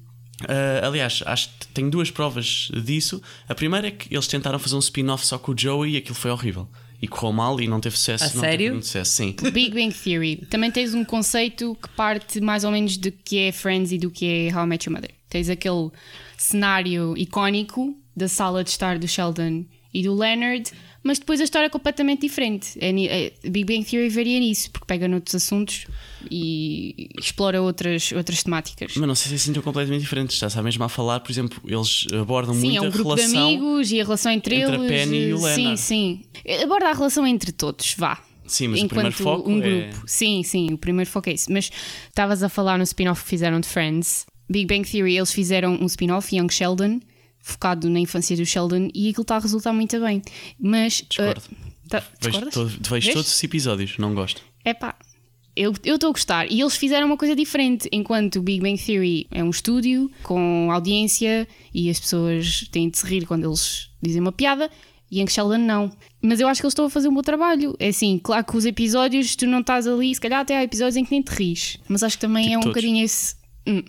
ah, 0.47 0.87
aliás, 0.87 1.21
acho 1.25 1.49
que 1.59 1.67
tenho 1.67 1.89
duas 1.89 2.09
provas 2.09 2.71
disso. 2.83 3.21
A 3.47 3.53
primeira 3.53 3.87
é 3.87 3.91
que 3.91 4.13
eles 4.13 4.27
tentaram 4.27 4.57
fazer 4.57 4.75
um 4.75 4.79
spin-off 4.79 5.25
só 5.25 5.37
com 5.37 5.51
o 5.51 5.57
Joey 5.57 5.95
e 5.95 5.97
aquilo 5.97 6.15
foi 6.15 6.31
horrível. 6.31 6.67
E 7.01 7.07
correu 7.07 7.31
mal 7.33 7.59
e 7.61 7.67
não 7.67 7.79
teve 7.79 7.97
sucesso. 7.97 8.23
A 8.25 8.27
não 8.33 8.41
sério? 8.41 8.57
Teve 8.57 8.71
muito 8.71 8.85
sucesso, 8.85 9.11
sim. 9.11 9.35
Big 9.51 9.71
Bang 9.71 9.93
Theory. 9.93 10.45
Também 10.49 10.71
tens 10.71 10.93
um 10.93 11.03
conceito 11.03 11.77
que 11.81 11.89
parte 11.89 12.39
mais 12.41 12.63
ou 12.63 12.71
menos 12.71 12.95
do 12.97 13.11
que 13.11 13.37
é 13.37 13.51
Friends 13.51 13.91
e 13.91 13.97
do 13.97 14.09
que 14.09 14.25
é 14.25 14.55
How 14.55 14.63
I 14.63 14.67
Met 14.67 14.87
Your 14.87 14.95
Mother. 14.95 15.18
Tens 15.29 15.49
aquele 15.49 15.89
cenário 16.37 17.13
icónico 17.17 17.95
da 18.15 18.27
sala 18.27 18.63
de 18.63 18.69
estar 18.71 18.97
do 18.97 19.07
Sheldon 19.07 19.65
e 19.93 20.03
do 20.03 20.13
Leonard, 20.15 20.71
mas 21.01 21.17
depois 21.19 21.39
a 21.39 21.43
história 21.43 21.67
é 21.67 21.69
completamente 21.69 22.21
diferente. 22.21 22.77
É, 22.79 22.89
é- 22.89 23.33
Big 23.49 23.63
Bang 23.65 23.83
Theory 23.89 24.09
varia 24.09 24.39
nisso, 24.39 24.69
porque 24.71 24.85
pega 24.85 25.07
noutros 25.07 25.35
assuntos 25.35 25.85
e 26.29 27.09
explora 27.19 27.61
outras, 27.61 28.11
outras 28.11 28.43
temáticas. 28.43 28.93
Mas 28.95 29.07
não 29.07 29.15
sei 29.15 29.29
se 29.29 29.35
assim 29.35 29.51
estão 29.51 29.63
completamente 29.63 30.01
diferentes. 30.01 30.35
Estás 30.35 30.55
a 30.57 30.61
mesmo 30.61 30.83
a 30.83 30.89
falar, 30.89 31.19
por 31.21 31.31
exemplo, 31.31 31.61
eles 31.65 32.05
abordam 32.19 32.53
Sim, 32.53 32.61
muito 32.61 32.77
é 32.77 32.81
um 32.81 32.87
a 32.87 32.89
grupo 32.89 33.09
relação. 33.15 33.31
de 33.31 33.37
amigos 33.55 33.91
e 33.91 34.01
a 34.01 34.03
relação 34.03 34.31
entre, 34.31 34.55
entre 34.55 34.75
a 34.75 34.79
eles. 34.79 34.87
Penny 34.87 35.17
e 35.29 35.33
o 35.33 35.37
Sim, 35.37 35.43
Leonard. 35.45 35.79
sim. 35.81 36.21
Aborda 36.63 36.89
a 36.89 36.93
relação 36.93 37.25
entre 37.25 37.51
todos, 37.51 37.95
vá. 37.97 38.21
Sim, 38.45 38.69
mas 38.69 38.81
o 38.81 38.85
Enquanto 38.85 38.89
primeiro 39.13 39.15
foco 39.15 39.49
um 39.49 39.57
é- 39.61 39.61
grupo. 39.91 40.03
Sim, 40.07 40.43
sim, 40.43 40.73
o 40.73 40.77
primeiro 40.77 41.09
foco 41.09 41.29
é 41.29 41.33
isso. 41.33 41.51
Mas 41.51 41.69
estavas 42.07 42.41
a 42.43 42.49
falar 42.49 42.77
no 42.77 42.83
spin-off 42.83 43.23
que 43.23 43.29
fizeram 43.29 43.59
de 43.59 43.67
Friends. 43.67 44.25
Big 44.49 44.65
Bang 44.65 44.89
Theory, 44.89 45.15
eles 45.17 45.31
fizeram 45.31 45.77
um 45.81 45.85
spin-off, 45.85 46.35
Young 46.35 46.49
Sheldon, 46.49 46.99
focado 47.39 47.89
na 47.89 47.99
infância 47.99 48.35
do 48.35 48.45
Sheldon, 48.45 48.89
e 48.93 49.09
aquilo 49.09 49.21
está 49.21 49.35
a 49.37 49.39
resultar 49.39 49.73
muito 49.73 49.99
bem. 49.99 50.21
Mas. 50.59 51.03
Discordo. 51.07 51.41
uh, 51.41 51.89
tá- 51.89 52.03
Vejo, 52.21 52.49
todo- 52.51 52.89
vejo 52.89 53.13
todos 53.13 53.33
os 53.33 53.43
episódios, 53.43 53.97
não 53.97 54.13
gosto. 54.13 54.41
Epá, 54.65 54.95
eu 55.55 55.71
estou 55.83 56.09
a 56.09 56.13
gostar. 56.13 56.51
E 56.51 56.61
eles 56.61 56.75
fizeram 56.75 57.07
uma 57.07 57.17
coisa 57.17 57.35
diferente. 57.35 57.87
Enquanto 57.91 58.37
o 58.37 58.41
Big 58.41 58.61
Bang 58.61 58.77
Theory 58.81 59.27
é 59.31 59.43
um 59.43 59.49
estúdio 59.49 60.09
com 60.23 60.69
audiência 60.71 61.47
e 61.73 61.89
as 61.89 61.99
pessoas 61.99 62.67
têm 62.71 62.89
de 62.89 62.97
se 62.97 63.05
rir 63.05 63.25
quando 63.25 63.45
eles 63.47 63.89
dizem 64.01 64.21
uma 64.21 64.31
piada, 64.31 64.69
Young 65.11 65.27
Sheldon 65.27 65.57
não. 65.57 65.91
Mas 66.21 66.39
eu 66.39 66.47
acho 66.47 66.61
que 66.61 66.65
eles 66.65 66.71
estão 66.73 66.85
a 66.85 66.89
fazer 66.89 67.07
um 67.07 67.13
bom 67.13 67.21
trabalho. 67.21 67.75
É 67.79 67.87
assim, 67.87 68.19
claro 68.21 68.45
que 68.45 68.55
os 68.55 68.65
episódios, 68.65 69.35
tu 69.35 69.47
não 69.47 69.61
estás 69.61 69.87
ali, 69.87 70.13
se 70.13 70.21
calhar 70.21 70.41
até 70.41 70.57
há 70.57 70.63
episódios 70.63 70.97
em 70.97 71.03
que 71.05 71.11
nem 71.11 71.21
te 71.21 71.29
ris. 71.29 71.77
Mas 71.87 72.03
acho 72.03 72.17
que 72.17 72.21
também 72.21 72.43
Tipo 72.43 72.53
é 72.55 72.57
um 72.57 72.61
todos. 72.61 72.75
bocadinho 72.75 73.03
esse. 73.03 73.35
hum, 73.67 73.83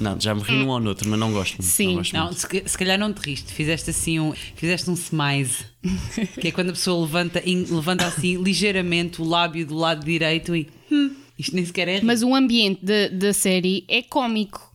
Não, 0.00 0.18
já 0.20 0.34
me 0.34 0.42
ri 0.42 0.52
num 0.56 0.68
ou 0.68 0.80
no 0.80 0.88
outro, 0.88 1.08
mas 1.08 1.18
não 1.18 1.32
gosto 1.32 1.52
muito. 1.58 1.64
Sim. 1.70 1.86
não 1.88 1.94
gosto 1.96 2.12
Não, 2.14 2.24
muito. 2.26 2.40
se, 2.40 2.48
ca- 2.48 2.62
se 2.68 2.76
calhar 2.78 2.98
não 2.98 3.12
te 3.12 3.18
riste, 3.20 3.52
fizeste 3.52 3.90
assim 3.90 4.18
um, 4.18 4.32
fizeste 4.56 4.90
um 4.90 4.94
smize, 4.94 5.64
que 6.40 6.48
é 6.48 6.50
quando 6.50 6.70
a 6.70 6.72
pessoa 6.72 7.00
levanta, 7.04 7.40
in- 7.48 7.66
levanta 7.70 8.06
assim 8.06 8.42
ligeiramente 8.42 9.22
o 9.22 9.24
lábio 9.24 9.64
do 9.66 9.76
lado 9.76 10.04
direito 10.04 10.56
e 10.56 10.68
hum, 10.90 11.14
isto 11.38 11.54
nem 11.54 11.64
sequer 11.64 11.86
é 11.88 11.98
rir. 11.98 12.04
Mas 12.04 12.22
o 12.22 12.34
ambiente 12.34 12.84
da, 12.84 13.08
da 13.08 13.32
série 13.32 13.84
é 13.88 14.02
cómico. 14.02 14.71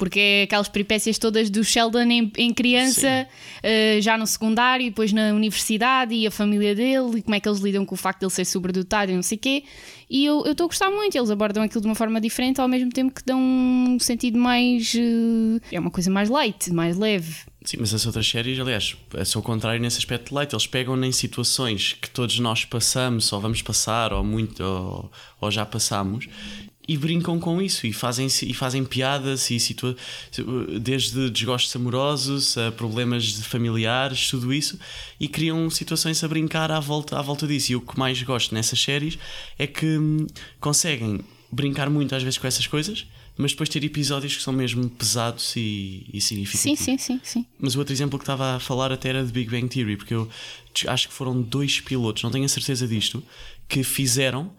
Porque 0.00 0.18
é 0.18 0.42
aquelas 0.44 0.66
peripécias 0.66 1.18
todas 1.18 1.50
do 1.50 1.62
Sheldon 1.62 2.04
em, 2.04 2.32
em 2.38 2.54
criança, 2.54 3.28
eh, 3.62 4.00
já 4.00 4.16
no 4.16 4.26
secundário, 4.26 4.86
e 4.86 4.88
depois 4.88 5.12
na 5.12 5.34
universidade, 5.34 6.14
e 6.14 6.26
a 6.26 6.30
família 6.30 6.74
dele, 6.74 7.18
e 7.18 7.22
como 7.22 7.34
é 7.34 7.38
que 7.38 7.46
eles 7.46 7.60
lidam 7.60 7.84
com 7.84 7.94
o 7.94 7.98
facto 7.98 8.20
de 8.20 8.24
ele 8.24 8.32
ser 8.32 8.46
sobredotado 8.46 9.12
e 9.12 9.14
não 9.14 9.22
sei 9.22 9.36
o 9.36 9.40
quê. 9.42 9.62
E 10.08 10.24
eu 10.24 10.42
estou 10.46 10.64
a 10.64 10.68
gostar 10.68 10.90
muito, 10.90 11.14
eles 11.14 11.30
abordam 11.30 11.62
aquilo 11.62 11.82
de 11.82 11.86
uma 11.86 11.94
forma 11.94 12.18
diferente, 12.18 12.62
ao 12.62 12.66
mesmo 12.66 12.88
tempo 12.88 13.14
que 13.14 13.22
dão 13.26 13.38
um 13.38 13.98
sentido 14.00 14.38
mais. 14.38 14.94
eh, 14.94 15.60
é 15.76 15.78
uma 15.78 15.90
coisa 15.90 16.10
mais 16.10 16.30
light, 16.30 16.72
mais 16.72 16.96
leve. 16.96 17.50
Sim, 17.62 17.76
mas 17.80 17.92
as 17.92 18.06
outras 18.06 18.26
séries, 18.26 18.58
aliás, 18.58 18.96
é 19.12 19.38
o 19.38 19.42
contrário 19.42 19.82
nesse 19.82 19.98
aspecto 19.98 20.30
de 20.30 20.34
leite. 20.34 20.54
Eles 20.54 20.66
pegam 20.66 21.04
em 21.04 21.12
situações 21.12 21.92
que 21.92 22.08
todos 22.08 22.38
nós 22.38 22.64
passamos, 22.64 23.30
ou 23.34 23.38
vamos 23.40 23.60
passar, 23.60 24.14
ou 24.14 24.24
muito, 24.24 24.62
ou, 24.64 25.12
ou 25.42 25.50
já 25.50 25.66
passamos, 25.66 26.26
e 26.90 26.96
brincam 26.96 27.38
com 27.38 27.62
isso 27.62 27.86
e 27.86 27.92
fazem, 27.92 28.26
e 28.26 28.52
fazem 28.52 28.84
piadas 28.84 29.48
e 29.48 29.60
situa 29.60 29.96
desde 30.80 31.30
desgostos 31.30 31.76
amorosos 31.76 32.58
a 32.58 32.72
problemas 32.72 33.26
de 33.26 33.44
familiares, 33.44 34.28
tudo 34.28 34.52
isso, 34.52 34.76
e 35.20 35.28
criam 35.28 35.70
situações 35.70 36.24
a 36.24 36.26
brincar 36.26 36.72
à 36.72 36.80
volta, 36.80 37.16
à 37.16 37.22
volta 37.22 37.46
disso. 37.46 37.70
E 37.70 37.76
o 37.76 37.80
que 37.80 37.96
mais 37.96 38.20
gosto 38.24 38.52
nessas 38.52 38.82
séries 38.82 39.16
é 39.56 39.68
que 39.68 39.86
hum, 39.86 40.26
conseguem 40.58 41.20
brincar 41.52 41.88
muito 41.88 42.12
às 42.12 42.24
vezes 42.24 42.38
com 42.38 42.48
essas 42.48 42.66
coisas, 42.66 43.06
mas 43.36 43.52
depois 43.52 43.68
ter 43.68 43.84
episódios 43.84 44.36
que 44.36 44.42
são 44.42 44.52
mesmo 44.52 44.90
pesados 44.90 45.54
e, 45.54 46.08
e 46.12 46.20
significativos. 46.20 46.80
Sim, 46.80 46.98
sim, 46.98 46.98
sim, 46.98 47.20
sim. 47.22 47.46
Mas 47.56 47.76
o 47.76 47.78
outro 47.78 47.94
exemplo 47.94 48.18
que 48.18 48.24
estava 48.24 48.56
a 48.56 48.58
falar 48.58 48.90
até 48.90 49.10
era 49.10 49.24
de 49.24 49.30
Big 49.30 49.48
Bang 49.48 49.68
Theory, 49.68 49.96
porque 49.96 50.14
eu 50.14 50.28
acho 50.88 51.06
que 51.06 51.14
foram 51.14 51.40
dois 51.40 51.78
pilotos, 51.78 52.24
não 52.24 52.32
tenho 52.32 52.46
a 52.46 52.48
certeza 52.48 52.88
disto, 52.88 53.22
que 53.68 53.84
fizeram 53.84 54.50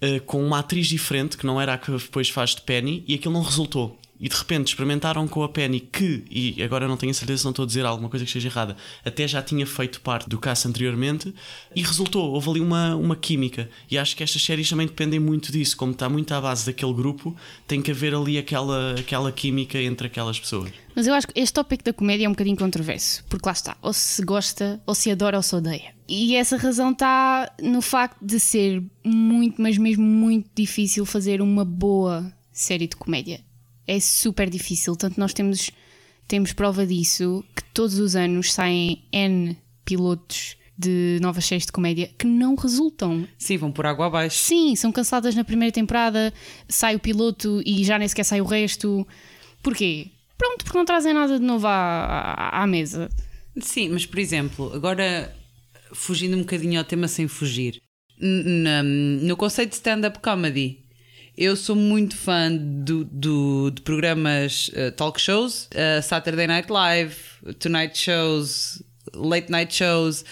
eh, 0.00 0.20
com 0.20 0.44
uma 0.44 0.60
atriz 0.60 0.86
diferente, 0.86 1.36
que 1.36 1.46
não 1.46 1.60
era 1.60 1.74
a 1.74 1.78
que 1.78 1.90
depois 1.90 2.30
faz 2.30 2.54
de 2.54 2.62
Penny, 2.62 3.04
e 3.06 3.14
aquilo 3.14 3.34
não 3.34 3.42
resultou. 3.42 3.99
E 4.20 4.28
de 4.28 4.36
repente 4.36 4.68
experimentaram 4.68 5.26
com 5.26 5.42
a 5.42 5.48
Penny, 5.48 5.80
que, 5.80 6.24
e 6.30 6.62
agora 6.62 6.86
não 6.86 6.96
tenho 6.96 7.14
certeza 7.14 7.38
se 7.38 7.44
não 7.44 7.52
estou 7.52 7.62
a 7.62 7.66
dizer 7.66 7.86
alguma 7.86 8.10
coisa 8.10 8.24
que 8.24 8.28
esteja 8.28 8.48
errada, 8.48 8.76
até 9.02 9.26
já 9.26 9.42
tinha 9.42 9.66
feito 9.66 10.00
parte 10.02 10.28
do 10.28 10.38
cast 10.38 10.68
anteriormente, 10.68 11.34
e 11.74 11.82
resultou. 11.82 12.32
Houve 12.32 12.50
ali 12.50 12.60
uma, 12.60 12.94
uma 12.96 13.16
química. 13.16 13.70
E 13.90 13.96
acho 13.96 14.14
que 14.14 14.22
estas 14.22 14.42
séries 14.42 14.68
também 14.68 14.86
dependem 14.86 15.18
muito 15.18 15.50
disso, 15.50 15.74
como 15.76 15.92
está 15.92 16.08
muito 16.08 16.32
à 16.34 16.40
base 16.40 16.66
daquele 16.66 16.92
grupo, 16.92 17.34
tem 17.66 17.80
que 17.80 17.90
haver 17.90 18.14
ali 18.14 18.36
aquela, 18.36 18.94
aquela 18.98 19.32
química 19.32 19.80
entre 19.80 20.06
aquelas 20.06 20.38
pessoas. 20.38 20.70
Mas 20.94 21.06
eu 21.06 21.14
acho 21.14 21.26
que 21.28 21.40
este 21.40 21.54
tópico 21.54 21.84
da 21.84 21.92
comédia 21.92 22.26
é 22.26 22.28
um 22.28 22.32
bocadinho 22.32 22.56
controverso, 22.56 23.24
porque 23.28 23.46
lá 23.46 23.52
está, 23.52 23.76
ou 23.80 23.92
se 23.92 24.22
gosta, 24.22 24.80
ou 24.86 24.94
se 24.94 25.10
adora, 25.10 25.36
ou 25.36 25.42
se 25.42 25.54
odeia. 25.54 25.94
E 26.08 26.34
essa 26.34 26.56
razão 26.56 26.90
está 26.90 27.50
no 27.62 27.80
facto 27.80 28.18
de 28.20 28.38
ser 28.40 28.82
muito, 29.04 29.62
mas 29.62 29.78
mesmo 29.78 30.04
muito 30.04 30.50
difícil 30.54 31.06
fazer 31.06 31.40
uma 31.40 31.64
boa 31.64 32.32
série 32.52 32.86
de 32.86 32.96
comédia. 32.96 33.40
É 33.86 33.98
super 34.00 34.48
difícil, 34.48 34.94
tanto 34.96 35.18
nós 35.18 35.32
temos, 35.34 35.70
temos 36.28 36.52
prova 36.52 36.86
disso 36.86 37.44
que 37.56 37.64
todos 37.74 37.98
os 37.98 38.14
anos 38.14 38.52
saem 38.52 39.04
N 39.12 39.56
pilotos 39.84 40.56
de 40.78 41.18
novas 41.20 41.44
séries 41.44 41.66
de 41.66 41.72
comédia 41.72 42.10
que 42.18 42.26
não 42.26 42.54
resultam. 42.54 43.26
Sim, 43.36 43.56
vão 43.58 43.70
por 43.72 43.84
água 43.86 44.06
abaixo. 44.06 44.38
Sim, 44.38 44.74
são 44.76 44.90
canceladas 44.92 45.34
na 45.34 45.44
primeira 45.44 45.72
temporada, 45.72 46.32
sai 46.68 46.94
o 46.96 47.00
piloto 47.00 47.60
e 47.66 47.84
já 47.84 47.98
nem 47.98 48.08
sequer 48.08 48.24
sai 48.24 48.40
o 48.40 48.44
resto. 48.46 49.06
Porquê? 49.62 50.06
Pronto, 50.38 50.64
porque 50.64 50.78
não 50.78 50.86
trazem 50.86 51.12
nada 51.12 51.38
de 51.38 51.44
novo 51.44 51.66
à, 51.66 51.72
à, 51.72 52.62
à 52.62 52.66
mesa. 52.66 53.10
Sim, 53.60 53.90
mas 53.90 54.06
por 54.06 54.18
exemplo, 54.18 54.72
agora 54.72 55.36
fugindo 55.92 56.36
um 56.36 56.40
bocadinho 56.40 56.78
ao 56.78 56.84
tema 56.84 57.08
sem 57.08 57.26
fugir, 57.28 57.82
N- 58.18 58.62
na- 58.62 58.82
no 58.82 59.36
conceito 59.36 59.70
de 59.70 59.74
stand-up 59.76 60.18
comedy, 60.20 60.79
eu 61.40 61.56
sou 61.56 61.74
muito 61.74 62.16
fã 62.16 62.54
do, 62.54 63.02
do- 63.04 63.70
de 63.70 63.80
programas 63.82 64.70
eh, 64.74 64.90
talk 64.90 65.18
shows, 65.20 65.66
eh, 65.72 66.00
Saturday 66.02 66.46
Night 66.46 66.70
Live, 66.70 67.16
Tonight 67.58 67.96
Shows, 67.98 68.82
Late 69.14 69.50
Night 69.50 69.74
Shows. 69.74 70.24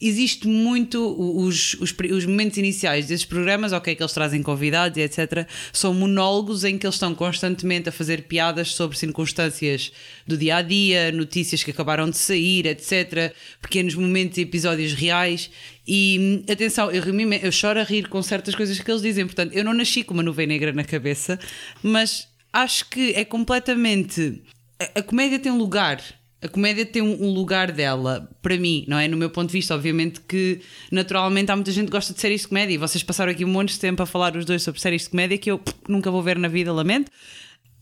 Existe 0.00 0.46
muito 0.46 0.98
os, 1.38 1.74
os, 1.74 1.94
os 2.12 2.26
momentos 2.26 2.58
iniciais 2.58 3.06
desses 3.06 3.24
programas, 3.24 3.72
ok, 3.72 3.94
que 3.94 4.02
eles 4.02 4.12
trazem 4.12 4.42
convidados 4.42 4.98
e 4.98 5.00
etc. 5.00 5.48
São 5.72 5.94
monólogos 5.94 6.64
em 6.64 6.76
que 6.76 6.86
eles 6.86 6.96
estão 6.96 7.14
constantemente 7.14 7.88
a 7.88 7.92
fazer 7.92 8.24
piadas 8.24 8.74
sobre 8.74 8.98
circunstâncias 8.98 9.92
do 10.26 10.36
dia 10.36 10.56
a 10.56 10.62
dia, 10.62 11.10
notícias 11.12 11.62
que 11.62 11.70
acabaram 11.70 12.10
de 12.10 12.16
sair, 12.16 12.66
etc. 12.66 13.34
Pequenos 13.60 13.94
momentos 13.94 14.36
e 14.38 14.42
episódios 14.42 14.92
reais. 14.92 15.50
E 15.88 16.44
atenção, 16.50 16.90
eu, 16.90 17.02
eu 17.42 17.52
choro 17.52 17.80
a 17.80 17.84
rir 17.84 18.08
com 18.08 18.22
certas 18.22 18.54
coisas 18.54 18.78
que 18.78 18.90
eles 18.90 19.02
dizem. 19.02 19.24
Portanto, 19.24 19.54
eu 19.54 19.64
não 19.64 19.72
nasci 19.72 20.02
com 20.02 20.12
uma 20.12 20.22
nuvem 20.22 20.46
negra 20.46 20.72
na 20.72 20.84
cabeça, 20.84 21.38
mas 21.82 22.28
acho 22.52 22.88
que 22.90 23.12
é 23.14 23.24
completamente. 23.24 24.42
A, 24.78 24.98
a 24.98 25.02
comédia 25.02 25.38
tem 25.38 25.52
lugar. 25.52 26.02
A 26.42 26.48
comédia 26.48 26.84
tem 26.84 27.00
um, 27.02 27.32
lugar 27.32 27.72
dela, 27.72 28.28
para 28.42 28.56
mim, 28.58 28.84
não 28.86 28.98
é? 28.98 29.08
No 29.08 29.16
meu 29.16 29.30
ponto 29.30 29.48
de 29.48 29.54
vista, 29.54 29.74
obviamente 29.74 30.20
que 30.20 30.60
naturalmente 30.92 31.50
há 31.50 31.56
muita 31.56 31.72
gente 31.72 31.86
que 31.86 31.92
gosta 31.92 32.12
de 32.12 32.20
séries 32.20 32.42
de 32.42 32.48
comédia 32.48 32.74
e 32.74 32.78
vocês 32.78 33.02
passaram 33.02 33.32
aqui 33.32 33.44
um 33.44 33.48
monte 33.48 33.70
de 33.72 33.80
tempo 33.80 34.02
a 34.02 34.06
falar 34.06 34.36
os 34.36 34.44
dois 34.44 34.62
sobre 34.62 34.80
séries 34.80 35.04
de 35.04 35.10
comédia 35.10 35.38
que 35.38 35.50
eu 35.50 35.60
nunca 35.88 36.10
vou 36.10 36.22
ver 36.22 36.38
na 36.38 36.46
vida, 36.48 36.72
lamento. 36.72 37.10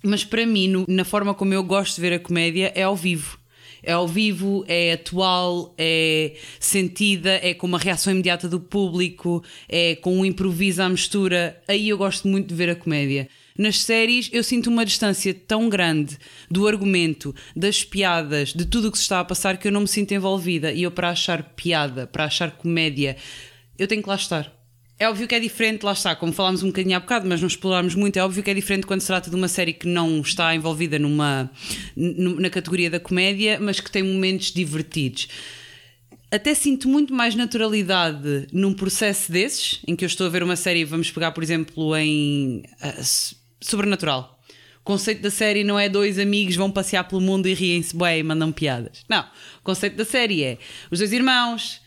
Mas 0.04 0.25
para 0.25 0.46
mim, 0.46 0.68
no- 0.68 0.84
na 0.88 1.04
forma 1.04 1.34
como 1.34 1.52
eu 1.52 1.64
gosto 1.64 1.96
de 1.96 2.00
ver 2.00 2.12
a 2.12 2.18
comédia, 2.18 2.73
é 2.76 2.84
ao 2.84 2.94
vivo. 2.94 3.38
É 3.82 3.92
ao 3.92 4.06
vivo, 4.08 4.64
é 4.66 4.92
atual, 4.92 5.75
é 5.76 6.34
sentida, 6.61 7.38
é 7.42 7.52
com 7.52 7.66
uma 7.66 7.78
reação 7.78 8.12
imediata 8.12 8.49
do 8.49 8.58
público, 8.61 9.42
é 9.68 9.96
com 9.96 10.16
um 10.20 10.25
improviso 10.25 10.80
à 10.82 10.88
mistura. 10.88 11.61
Aí 11.68 11.88
eu 11.88 11.99
gosto 11.99 12.26
muito 12.28 12.49
de 12.49 12.54
ver 12.54 12.70
a 12.70 12.75
comédia. 12.76 13.28
Nas 13.56 13.80
séries 13.82 14.28
eu 14.32 14.42
sinto 14.42 14.68
uma 14.68 14.84
distância 14.84 15.32
tão 15.32 15.68
grande 15.68 16.18
do 16.50 16.66
argumento, 16.66 17.32
das 17.54 17.84
piadas, 17.84 18.52
de 18.52 18.64
tudo 18.64 18.88
o 18.88 18.90
que 18.92 18.99
se 18.99 19.04
está 19.04 19.20
a 19.20 19.25
passar 19.25 19.58
que 19.58 19.68
eu 19.68 19.73
não 19.73 19.82
me 19.82 19.88
sinto 19.88 20.12
envolvida. 20.12 20.73
E 20.73 20.82
eu, 20.82 20.90
para 20.90 21.11
achar 21.11 21.40
piada, 21.54 22.04
para 22.04 22.25
achar 22.25 22.50
comédia, 22.50 23.16
eu 23.78 23.87
tenho 23.87 24.02
que 24.02 24.08
lá 24.08 24.16
estar. 24.16 24.52
É 24.99 25.08
óbvio 25.08 25.28
que 25.28 25.34
é 25.37 25.40
diferente, 25.40 25.84
lá 25.84 25.92
está, 25.92 26.16
como 26.16 26.32
falámos 26.32 26.64
um 26.64 26.68
bocadinho 26.68 26.96
há 26.96 27.00
bocado, 27.00 27.28
mas 27.28 27.40
não 27.40 27.46
explorámos 27.46 27.94
muito. 27.94 28.16
É 28.16 28.25
óbvio 28.25 28.42
que 28.42 28.50
é 28.50 28.54
diferente 28.54 28.87
quando 28.87 29.00
se 29.02 29.06
trata 29.06 29.30
de 29.30 29.37
uma 29.37 29.49
série 29.49 29.73
que 29.73 29.87
não 29.87 30.20
está 30.20 30.52
envolvida 30.54 30.99
numa, 30.99 31.49
na 31.96 32.50
categoria 32.50 32.90
da 32.90 32.99
comédia, 32.99 33.58
mas 33.61 33.78
que 33.78 33.90
tem 33.90 34.02
momentos 34.02 34.50
divertidos. 34.52 35.28
Até 36.28 36.54
sinto 36.54 36.88
muito 36.88 37.14
mais 37.14 37.37
naturalidade 37.37 38.49
num 38.52 38.73
processo 38.75 39.30
desses, 39.30 39.80
em 39.87 39.94
que 39.94 40.04
eu 40.04 40.08
estou 40.08 40.26
a 40.26 40.30
ver 40.30 40.42
uma 40.42 40.56
série, 40.56 40.84
vamos 40.84 41.08
pegar, 41.12 41.30
por 41.30 41.42
exemplo, 41.44 41.96
em 41.96 42.64
s- 42.99 43.37
Sobrenatural. 43.66 44.38
O 44.80 44.85
conceito 44.85 45.23
da 45.23 45.30
série 45.30 45.64
não 45.64 45.78
é 45.78 45.88
dois 45.88 46.18
amigos 46.18 46.56
vão 46.56 46.71
passear 46.71 47.04
pelo 47.04 47.21
mundo 47.21 47.49
e 47.49 47.54
riem-se 47.54 47.97
bem 47.97 48.21
e 48.21 48.23
mandam 48.23 48.52
piadas. 48.52 49.02
Não. 49.09 49.23
O 49.23 49.62
conceito 49.62 49.97
da 49.97 50.04
série 50.04 50.44
é 50.44 50.59
os 50.90 50.99
dois 50.99 51.12
irmãos 51.12 51.80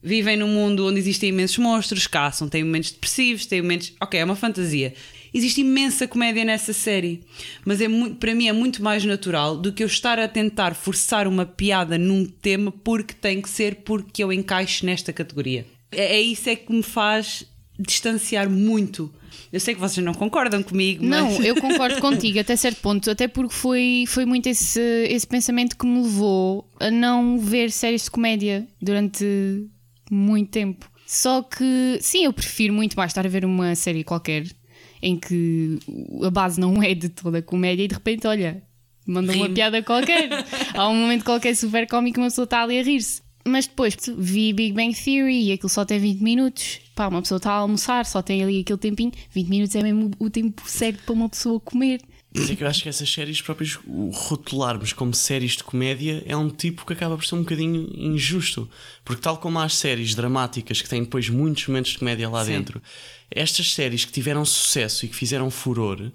vivem 0.00 0.36
num 0.36 0.48
mundo 0.48 0.86
onde 0.86 0.98
existem 0.98 1.30
imensos 1.30 1.56
monstros, 1.58 2.06
caçam, 2.06 2.48
têm 2.48 2.62
momentos 2.62 2.92
depressivos, 2.92 3.46
têm 3.46 3.62
momentos. 3.62 3.92
Ok, 4.00 4.20
é 4.20 4.24
uma 4.24 4.36
fantasia. 4.36 4.94
Existe 5.32 5.62
imensa 5.62 6.06
comédia 6.06 6.44
nessa 6.44 6.72
série, 6.72 7.24
mas 7.64 7.80
é 7.80 7.88
muito, 7.88 8.16
para 8.16 8.34
mim 8.34 8.46
é 8.46 8.52
muito 8.52 8.80
mais 8.80 9.04
natural 9.04 9.56
do 9.56 9.72
que 9.72 9.82
eu 9.82 9.88
estar 9.88 10.20
a 10.20 10.28
tentar 10.28 10.74
forçar 10.74 11.26
uma 11.26 11.44
piada 11.44 11.98
num 11.98 12.24
tema 12.24 12.70
porque 12.70 13.14
tem 13.14 13.42
que 13.42 13.48
ser 13.48 13.76
porque 13.76 14.22
eu 14.22 14.32
encaixo 14.32 14.86
nesta 14.86 15.12
categoria. 15.12 15.66
É, 15.90 16.16
é 16.16 16.20
isso 16.20 16.48
é 16.48 16.54
que 16.54 16.72
me 16.72 16.84
faz 16.84 17.44
distanciar 17.78 18.48
muito. 18.48 19.12
Eu 19.52 19.60
sei 19.60 19.74
que 19.74 19.80
vocês 19.80 20.04
não 20.04 20.14
concordam 20.14 20.62
comigo, 20.62 21.04
Não, 21.04 21.30
mas 21.30 21.44
eu 21.44 21.54
concordo 21.60 22.00
contigo 22.00 22.38
até 22.38 22.56
certo 22.56 22.80
ponto, 22.80 23.10
até 23.10 23.28
porque 23.28 23.54
foi, 23.54 24.04
foi 24.06 24.24
muito 24.24 24.48
esse, 24.48 24.80
esse 25.08 25.26
pensamento 25.26 25.76
que 25.76 25.86
me 25.86 26.02
levou 26.02 26.68
a 26.80 26.90
não 26.90 27.38
ver 27.38 27.70
séries 27.70 28.04
de 28.04 28.10
comédia 28.10 28.66
durante 28.80 29.24
muito 30.10 30.50
tempo. 30.50 30.90
Só 31.06 31.42
que, 31.42 31.98
sim, 32.00 32.24
eu 32.24 32.32
prefiro 32.32 32.72
muito 32.72 32.94
mais 32.96 33.10
estar 33.10 33.24
a 33.24 33.28
ver 33.28 33.44
uma 33.44 33.74
série 33.74 34.02
qualquer 34.02 34.44
em 35.02 35.18
que 35.18 35.78
a 36.22 36.30
base 36.30 36.58
não 36.58 36.82
é 36.82 36.94
de 36.94 37.10
toda 37.10 37.38
a 37.38 37.42
comédia 37.42 37.84
e 37.84 37.88
de 37.88 37.94
repente, 37.94 38.26
olha, 38.26 38.62
manda 39.06 39.32
uma 39.34 39.50
piada 39.50 39.82
qualquer. 39.82 40.28
Há 40.74 40.88
um 40.88 40.96
momento 40.96 41.24
qualquer 41.24 41.54
super 41.54 41.86
cómico 41.86 42.18
e 42.18 42.22
uma 42.22 42.28
pessoa 42.28 42.44
está 42.44 42.62
ali 42.62 42.78
a 42.78 42.82
rir-se. 42.82 43.22
Mas 43.46 43.66
depois 43.66 43.96
vi 44.16 44.54
Big 44.54 44.72
Bang 44.72 44.94
Theory 44.94 45.48
e 45.48 45.52
aquilo 45.52 45.68
só 45.68 45.84
tem 45.84 45.98
20 45.98 46.22
minutos. 46.22 46.80
Pá, 46.94 47.08
uma 47.08 47.20
pessoa 47.22 47.38
está 47.38 47.50
a 47.52 47.56
almoçar, 47.56 48.06
só 48.06 48.22
tem 48.22 48.42
ali 48.42 48.60
aquele 48.60 48.78
tempinho. 48.78 49.12
20 49.30 49.48
minutos 49.48 49.74
é 49.74 49.82
mesmo 49.82 50.10
o 50.18 50.30
tempo 50.30 50.62
certo 50.66 51.02
para 51.04 51.12
uma 51.12 51.28
pessoa 51.28 51.58
comer. 51.60 52.00
Mas 52.36 52.50
é 52.50 52.56
que 52.56 52.64
eu 52.64 52.68
acho 52.68 52.82
que 52.82 52.88
essas 52.88 53.08
séries 53.12 53.40
próprias, 53.40 53.78
rotularmos 54.12 54.92
como 54.92 55.14
séries 55.14 55.52
de 55.52 55.62
comédia, 55.64 56.22
é 56.26 56.36
um 56.36 56.48
tipo 56.50 56.84
que 56.84 56.92
acaba 56.92 57.16
por 57.16 57.24
ser 57.24 57.34
um 57.36 57.40
bocadinho 57.42 57.88
injusto. 57.96 58.68
Porque, 59.04 59.22
tal 59.22 59.38
como 59.38 59.58
há 59.58 59.64
as 59.64 59.76
séries 59.76 60.14
dramáticas 60.14 60.80
que 60.82 60.88
têm 60.88 61.02
depois 61.04 61.28
muitos 61.28 61.66
momentos 61.68 61.92
de 61.92 61.98
comédia 61.98 62.28
lá 62.28 62.44
Sim. 62.44 62.52
dentro, 62.52 62.82
estas 63.30 63.72
séries 63.72 64.04
que 64.04 64.12
tiveram 64.12 64.44
sucesso 64.44 65.04
e 65.04 65.08
que 65.08 65.14
fizeram 65.16 65.50
furor 65.50 66.10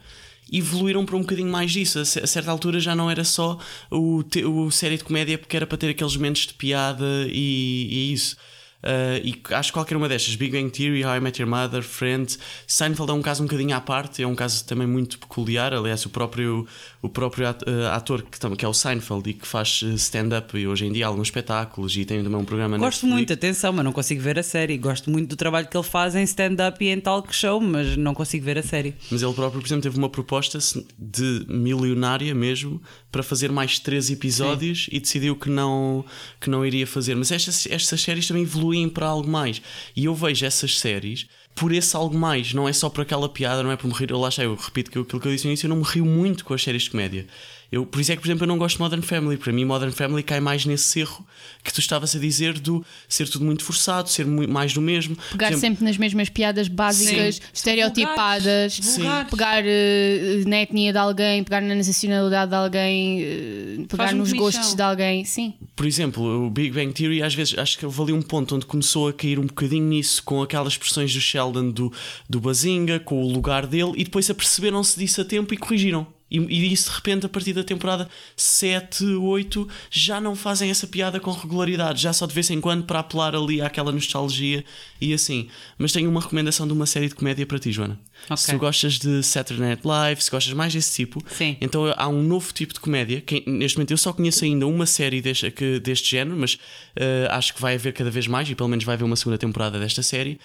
evoluíram 0.52 1.06
para 1.06 1.16
um 1.16 1.22
bocadinho 1.22 1.50
mais 1.52 1.72
disso. 1.72 2.00
A 2.00 2.06
ce- 2.06 2.20
a 2.20 2.28
certa 2.28 2.52
altura 2.52 2.80
já 2.80 2.96
não 2.96 3.10
era 3.10 3.24
só 3.24 3.58
o, 3.92 4.24
o 4.48 4.72
série 4.72 4.98
de 4.98 5.04
comédia 5.04 5.38
porque 5.38 5.56
era 5.56 5.68
para 5.68 5.78
ter 5.78 5.90
aqueles 5.90 6.16
momentos 6.16 6.48
de 6.48 6.54
piada 6.54 7.06
e, 7.30 7.88
e 7.92 8.14
isso. 8.14 8.36
Uh, 8.82 9.20
e 9.24 9.42
acho 9.54 9.72
que 9.72 9.74
qualquer 9.74 9.98
uma 9.98 10.08
destas, 10.08 10.36
Big 10.36 10.52
Bang 10.52 10.70
Theory, 10.70 11.04
How 11.04 11.18
I 11.18 11.20
Met 11.20 11.42
Your 11.42 11.50
Mother, 11.50 11.84
Friends, 11.84 12.40
Seinfeld 12.66 13.12
é 13.12 13.14
um 13.14 13.22
caso 13.22 13.44
um 13.44 13.46
bocadinho 13.46 13.76
à 13.76 13.82
parte, 13.82 14.24
é 14.24 14.28
um 14.28 14.36
caso 14.36 14.64
também 14.66 14.88
muito 14.88 15.20
peculiar. 15.20 15.74
Aliás, 15.74 16.06
o 16.06 16.10
próprio, 16.10 16.66
o 17.02 17.10
próprio 17.10 17.46
uh, 17.46 17.88
ator 17.92 18.24
que, 18.24 18.40
que 18.40 18.66
é 18.66 18.68
o 18.68 18.74
Seinfeld 18.74 19.30
e 19.30 19.34
que 19.34 19.46
faz 19.46 19.82
uh, 19.82 19.94
stand-up 19.96 20.58
e 20.58 20.66
hoje 20.66 20.86
em 20.86 20.94
dia 20.94 21.08
alguns 21.08 21.28
espetáculos 21.28 21.98
e 21.98 22.06
tem 22.06 22.24
também 22.24 22.40
um 22.40 22.46
programa 22.46 22.78
Gosto 22.78 23.06
Netflix. 23.06 23.14
muito, 23.14 23.34
atenção, 23.34 23.74
mas 23.74 23.84
não 23.84 23.92
consigo 23.92 24.22
ver 24.22 24.40
a 24.40 24.44
série. 24.44 24.78
Gosto 24.78 25.10
muito 25.10 25.30
do 25.30 25.36
trabalho 25.36 25.68
que 25.68 25.76
ele 25.76 25.84
faz 25.84 26.16
em 26.16 26.24
stand-up 26.24 26.84
e 26.84 26.88
em 26.88 27.02
talk 27.02 27.36
show, 27.36 27.60
mas 27.60 27.98
não 27.98 28.14
consigo 28.14 28.46
ver 28.46 28.58
a 28.58 28.64
série. 28.64 28.96
Mas 29.12 29.22
ele 29.22 29.34
próprio, 29.34 29.60
por 29.60 29.68
exemplo, 29.68 29.84
teve 29.84 29.98
uma 29.98 30.10
proposta 30.10 30.58
de 30.98 31.46
milionária 31.50 32.34
mesmo 32.34 32.82
para 33.12 33.24
fazer 33.24 33.52
mais 33.52 33.80
três 33.80 34.10
episódios 34.10 34.88
e 34.92 35.00
decidiu 35.00 35.36
que 35.36 35.50
não, 35.50 36.06
que 36.40 36.50
não 36.50 36.66
iria 36.66 36.88
fazer. 36.88 37.16
Mas 37.16 37.32
estas, 37.32 37.68
estas 37.68 38.02
séries 38.02 38.28
também 38.28 38.46
evoluem 38.70 38.90
para 38.90 39.08
algo 39.08 39.30
mais. 39.30 39.62
E 39.96 40.06
eu 40.06 40.16
vejo 40.16 40.46
essas 40.46 40.80
séries 40.80 41.28
por 41.56 41.74
esse 41.74 41.96
algo 41.96 42.18
mais, 42.18 42.54
não 42.54 42.70
é 42.70 42.74
só 42.74 42.90
por 42.90 43.02
aquela 43.02 43.28
piada, 43.28 43.62
não 43.62 43.72
é 43.72 43.76
por 43.76 43.88
me 43.88 43.94
rir. 43.94 44.12
Eu 44.12 44.20
lá 44.20 44.30
eu 44.38 44.56
repito 44.56 44.90
que 44.90 45.00
aquilo 45.00 45.20
que 45.20 45.28
eu 45.28 45.32
disse 45.32 45.46
no 45.46 45.52
início, 45.52 45.66
eu 45.66 45.70
não 45.70 45.78
me 45.78 45.84
rio 45.84 46.06
muito 46.06 46.46
com 46.46 46.54
as 46.54 46.64
séries 46.64 46.84
de 46.84 46.92
comédia. 46.92 47.28
Eu, 47.72 47.86
por 47.86 48.02
isso 48.02 48.12
é 48.12 48.16
que, 48.16 48.22
por 48.24 48.28
exemplo, 48.28 48.44
eu 48.46 48.48
não 48.48 48.58
gosto 48.58 48.78
de 48.78 48.82
Modern 48.82 49.02
Family. 49.04 49.38
Para 49.38 49.54
mim, 49.54 49.64
Modern 49.64 49.92
Family 49.92 50.24
cai 50.24 50.40
mais 50.40 50.66
nesse 50.66 51.02
erro 51.02 51.24
que 51.64 51.72
tu 51.72 51.80
estavas 51.80 52.16
a 52.16 52.20
dizer 52.20 52.58
do 52.58 52.84
ser 53.08 53.30
tudo 53.30 53.46
muito 53.46 53.64
forçado, 53.64 54.10
ser 54.10 54.26
mu- 54.26 54.48
mais 54.48 54.74
do 54.74 54.82
mesmo. 54.82 55.16
Por 55.16 55.32
Pegar 55.34 55.48
exemplo, 55.52 55.62
sempre 55.62 55.86
nas 55.86 55.98
mesmas 55.98 56.30
piadas 56.30 56.68
básicas, 56.68 57.36
Sim. 57.36 57.42
estereotipadas, 57.54 58.78
Vulgares, 58.80 58.96
vulgares. 58.98 59.30
pegar 59.30 59.64
eh, 59.66 60.44
na 60.48 60.62
etnia 60.62 60.92
de 60.92 60.98
alguém, 60.98 61.44
pegar 61.44 61.62
na 61.62 61.76
nacionalidade 61.76 62.50
de 62.50 62.56
alguém, 62.56 63.22
eh, 63.24 63.78
pegar 63.88 64.14
nos 64.14 64.34
gostos 64.34 64.74
de 64.74 64.82
alguém. 64.82 65.24
Sim. 65.26 65.54
Por 65.76 65.86
exemplo, 65.86 66.46
o 66.46 66.50
Big 66.50 66.72
Bang 66.72 66.92
Theory, 66.94 67.22
às 67.22 67.34
vezes 67.36 67.58
acho 67.58 67.78
que 67.78 67.86
houve 67.86 68.02
ali 68.02 68.14
um 68.14 68.22
ponto 68.22 68.56
onde 68.56 68.66
começou 68.66 69.08
a 69.08 69.14
cair 69.14 69.40
um 69.40 69.46
bocadinho 69.46 69.86
nisso, 69.86 70.24
com 70.24 70.42
aquelas 70.42 70.74
expressões 70.74 71.14
do 71.14 71.22
Sheldon 71.22 71.70
do, 71.72 71.94
do 72.30 72.40
Bazinga, 72.40 73.00
com 73.00 73.22
o 73.24 73.32
lugar 73.32 73.66
dele, 73.68 73.94
e 73.96 74.04
depois 74.04 74.30
aperceberam-se 74.30 74.98
disso 75.00 75.22
a 75.22 75.26
tempo 75.26 75.54
e 75.54 75.58
corrigiram. 75.58 76.08
E, 76.32 76.38
e 76.40 76.72
isso 76.74 76.90
de 76.90 76.96
repente, 76.96 77.26
a 77.26 77.30
partir 77.30 77.54
da 77.54 77.64
temporada 77.64 78.08
7, 78.36 79.04
8, 79.06 79.68
já 79.90 80.20
não 80.22 80.36
fazem 80.36 80.70
essa 80.70 80.86
piada 80.88 81.20
com 81.20 81.32
regularidade, 81.32 82.02
já 82.02 82.14
só 82.14 82.26
de 82.26 82.34
vez 82.34 82.50
em 82.50 82.60
quando 82.62 82.84
para 82.84 83.00
apelar 83.00 83.36
ali 83.36 83.62
àquela 83.62 83.92
nostalgia 83.92 84.64
e 85.00 85.14
assim. 85.14 85.48
Mas 85.78 85.92
tenho 85.92 86.10
uma 86.10 86.22
recomendação 86.22 86.66
de 86.68 86.74
uma 86.74 86.86
série 86.86 87.08
de 87.08 87.16
comédia 87.16 87.46
para 87.46 87.60
ti, 87.60 87.72
Joana. 87.72 88.00
Ok. 88.26 88.38
Se 88.38 88.52
tu 88.52 88.58
gostas 88.60 89.00
de 89.00 89.24
Saturday 89.24 89.66
Night 89.70 89.82
Live, 89.88 90.24
se 90.24 90.30
gostas 90.32 90.54
mais 90.54 90.74
desse 90.74 90.94
tipo, 90.96 91.24
Sim. 91.30 91.58
então 91.62 91.94
há 91.96 92.08
um 92.08 92.22
novo 92.24 92.52
tipo 92.54 92.74
de 92.74 92.80
comédia. 92.80 93.22
Que, 93.22 93.44
neste 93.48 93.78
momento 93.78 93.92
eu 93.92 93.98
só 93.98 94.12
conheço 94.14 94.44
ainda 94.46 94.68
uma 94.68 94.86
série 94.86 95.22
deste, 95.22 95.50
que- 95.52 95.80
deste 95.80 96.10
género, 96.12 96.36
mas 96.38 96.58
eh, 96.96 97.28
acho 97.32 97.54
que 97.54 97.62
vai 97.62 97.76
haver 97.76 97.94
cada 97.94 98.12
vez 98.12 98.28
mais, 98.28 98.50
e 98.50 98.56
pelo 98.56 98.70
menos 98.70 98.84
vai 98.86 98.96
haver 98.96 99.06
uma 99.06 99.16
segunda 99.16 99.38
temporada 99.38 99.80
desta 99.80 100.04
série, 100.04 100.40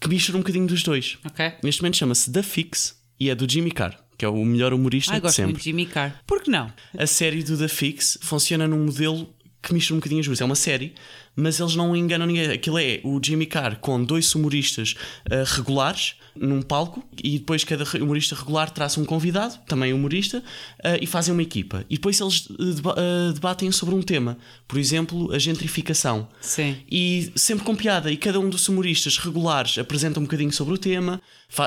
que 0.00 0.08
mistura 0.08 0.38
um 0.38 0.40
bocadinho 0.40 0.66
dos 0.66 0.82
dois. 0.82 1.18
Ok? 1.24 1.52
Neste 1.62 1.82
momento 1.82 1.96
chama-se 1.96 2.30
The 2.32 2.42
Fix 2.42 2.96
e 3.18 3.30
é 3.30 3.34
do 3.34 3.50
Jimmy 3.50 3.72
Carr, 3.72 3.98
que 4.18 4.24
é 4.24 4.28
o 4.28 4.44
melhor 4.44 4.74
humorista 4.74 5.12
Ai, 5.12 5.18
de 5.18 5.22
gosto 5.22 5.36
sempre. 5.36 5.52
muito 5.52 5.58
de 5.58 5.64
Jimmy 5.64 5.86
Carr. 5.86 6.12
Por 6.26 6.42
que 6.42 6.50
não? 6.50 6.72
A 6.98 7.06
série 7.06 7.44
do 7.44 7.56
The 7.56 7.68
Fix 7.68 8.18
funciona 8.20 8.66
num 8.66 8.84
modelo 8.86 9.32
que 9.62 9.72
mistura 9.72 9.94
um 9.94 10.00
bocadinho 10.00 10.20
as 10.20 10.26
duas. 10.26 10.40
É 10.40 10.44
uma 10.44 10.56
série, 10.56 10.94
mas 11.40 11.60
eles 11.60 11.76
não 11.76 11.94
enganam 11.94 12.26
ninguém. 12.26 12.50
Aquilo 12.50 12.78
é 12.78 13.00
o 13.04 13.20
Jimmy 13.24 13.46
Carr 13.46 13.76
com 13.78 14.02
dois 14.02 14.34
humoristas 14.34 14.94
ah, 15.30 15.44
regulares 15.46 16.14
num 16.34 16.62
palco 16.62 17.02
e 17.22 17.38
depois 17.38 17.64
cada 17.64 17.84
humorista 18.00 18.34
regular 18.34 18.70
traça 18.70 19.00
um 19.00 19.04
convidado, 19.04 19.58
também 19.66 19.92
humorista, 19.92 20.42
ah, 20.82 20.96
e 21.00 21.06
fazem 21.06 21.32
uma 21.32 21.42
equipa. 21.42 21.84
E 21.88 21.94
depois 21.94 22.20
eles 22.20 22.48
ah, 22.50 22.54
deba- 22.74 22.94
ah, 22.98 23.32
debatem 23.32 23.70
sobre 23.70 23.94
um 23.94 24.02
tema. 24.02 24.36
Por 24.66 24.78
exemplo, 24.78 25.32
a 25.32 25.38
gentrificação. 25.38 26.28
Sim. 26.40 26.76
E 26.90 27.32
sempre 27.36 27.64
com 27.64 27.74
piada, 27.76 28.10
e 28.10 28.16
cada 28.16 28.40
um 28.40 28.48
dos 28.50 28.68
humoristas 28.68 29.16
regulares 29.18 29.78
apresenta 29.78 30.18
um 30.18 30.24
bocadinho 30.24 30.52
sobre 30.52 30.74
o 30.74 30.78
tema, 30.78 31.20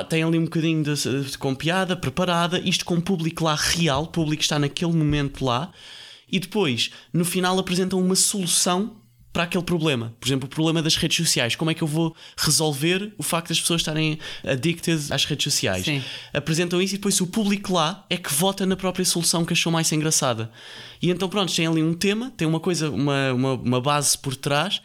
tem 0.09 0.23
ali 0.23 0.37
um 0.37 0.43
bocadinho 0.45 0.83
de, 0.83 0.95
de- 1.23 1.37
com 1.37 1.55
piada 1.55 1.95
preparada, 1.95 2.59
isto 2.59 2.83
com 2.85 2.99
público 2.99 3.43
lá 3.45 3.55
real, 3.55 4.07
público 4.07 4.39
que 4.39 4.43
está 4.45 4.59
naquele 4.59 4.93
momento 4.93 5.43
lá, 5.45 5.71
e 6.31 6.39
depois, 6.39 6.91
no 7.11 7.25
final, 7.25 7.57
apresentam 7.59 7.99
uma 7.99 8.15
solução 8.15 8.95
para 9.33 9.43
aquele 9.43 9.63
problema. 9.63 10.13
Por 10.19 10.27
exemplo, 10.27 10.45
o 10.45 10.49
problema 10.49 10.81
das 10.81 10.95
redes 10.97 11.15
sociais. 11.17 11.55
Como 11.55 11.71
é 11.71 11.73
que 11.73 11.81
eu 11.81 11.87
vou 11.87 12.13
resolver 12.37 13.13
o 13.17 13.23
facto 13.23 13.49
das 13.49 13.61
pessoas 13.61 13.81
estarem 13.81 14.19
addicted 14.45 15.01
às 15.11 15.23
redes 15.25 15.43
sociais? 15.45 15.85
Sim. 15.85 16.03
Apresentam 16.33 16.81
isso 16.81 16.95
e 16.95 16.97
depois 16.97 17.19
o 17.21 17.27
público 17.27 17.73
lá 17.73 18.05
é 18.09 18.17
que 18.17 18.33
vota 18.33 18.65
na 18.65 18.75
própria 18.75 19.05
solução 19.05 19.45
que 19.45 19.53
achou 19.53 19.71
mais 19.71 19.91
engraçada. 19.91 20.51
E 21.01 21.09
então, 21.09 21.29
pronto, 21.29 21.53
tem 21.55 21.65
ali 21.65 21.81
um 21.81 21.93
tema, 21.93 22.31
tem 22.35 22.47
uma 22.47 22.59
coisa, 22.59 22.89
uma, 22.89 23.31
uma, 23.33 23.53
uma 23.53 23.81
base 23.81 24.17
por 24.17 24.35
trás, 24.35 24.81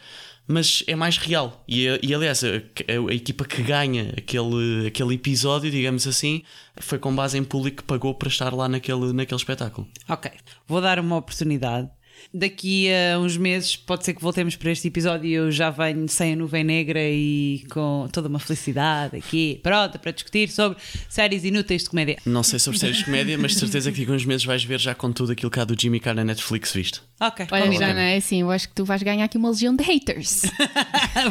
mas 0.47 0.81
é 0.87 0.95
mais 0.95 1.17
real. 1.17 1.61
E, 1.67 1.85
e 2.01 2.15
aliás, 2.15 2.41
a, 2.43 2.47
a- 2.47 3.11
a 3.11 3.13
equipa 3.13 3.43
que 3.43 3.61
ganha 3.61 4.13
aquele, 4.17 4.87
aquele 4.87 5.15
episódio, 5.15 5.69
digamos 5.69 6.07
assim, 6.07 6.41
foi 6.77 6.97
com 6.97 7.13
base 7.13 7.37
em 7.37 7.43
público 7.43 7.77
que 7.77 7.83
pagou 7.83 8.15
para 8.15 8.29
estar 8.29 8.53
lá 8.53 8.69
naquele, 8.69 9.11
naquele 9.11 9.37
espetáculo. 9.39 9.85
Ok. 10.07 10.31
Vou 10.65 10.79
dar 10.79 10.99
uma 10.99 11.17
oportunidade. 11.17 11.89
Daqui 12.33 12.87
a 12.91 13.19
uns 13.19 13.37
meses 13.37 13.75
pode 13.75 14.05
ser 14.05 14.13
que 14.13 14.21
voltemos 14.21 14.55
para 14.55 14.71
este 14.71 14.87
episódio 14.87 15.29
e 15.29 15.33
eu 15.33 15.51
já 15.51 15.69
venho 15.69 16.07
sem 16.09 16.33
a 16.33 16.35
nuvem 16.35 16.63
negra 16.63 17.01
e 17.01 17.63
com 17.69 18.07
toda 18.11 18.27
uma 18.27 18.39
felicidade 18.39 19.17
aqui, 19.17 19.59
pronta, 19.63 19.97
para 19.97 20.11
discutir 20.11 20.49
sobre 20.49 20.77
séries 21.09 21.43
inúteis 21.43 21.83
de 21.83 21.89
comédia. 21.89 22.17
Não 22.25 22.43
sei 22.43 22.59
sobre 22.59 22.79
séries 22.79 22.97
de 22.97 23.05
comédia, 23.05 23.37
mas 23.37 23.53
de 23.53 23.59
certeza 23.59 23.91
que 23.91 23.99
daqui 23.99 24.11
a 24.11 24.15
uns 24.15 24.25
meses 24.25 24.45
vais 24.45 24.63
ver 24.63 24.79
já 24.79 24.93
com 24.93 25.11
tudo 25.11 25.31
aquilo 25.31 25.51
cá 25.51 25.63
do 25.63 25.79
Jimmy 25.79 25.99
Carr 25.99 26.15
na 26.15 26.23
Netflix 26.23 26.73
visto. 26.73 27.06
Ok, 27.19 27.47
Olha, 27.51 27.63
combinado. 27.63 27.93
Joana, 27.93 28.09
é 28.09 28.17
assim, 28.17 28.41
eu 28.41 28.51
acho 28.51 28.69
que 28.69 28.75
tu 28.75 28.85
vais 28.85 29.01
ganhar 29.01 29.25
aqui 29.25 29.37
uma 29.37 29.49
legião 29.49 29.75
de 29.75 29.83
haters. 29.83 30.43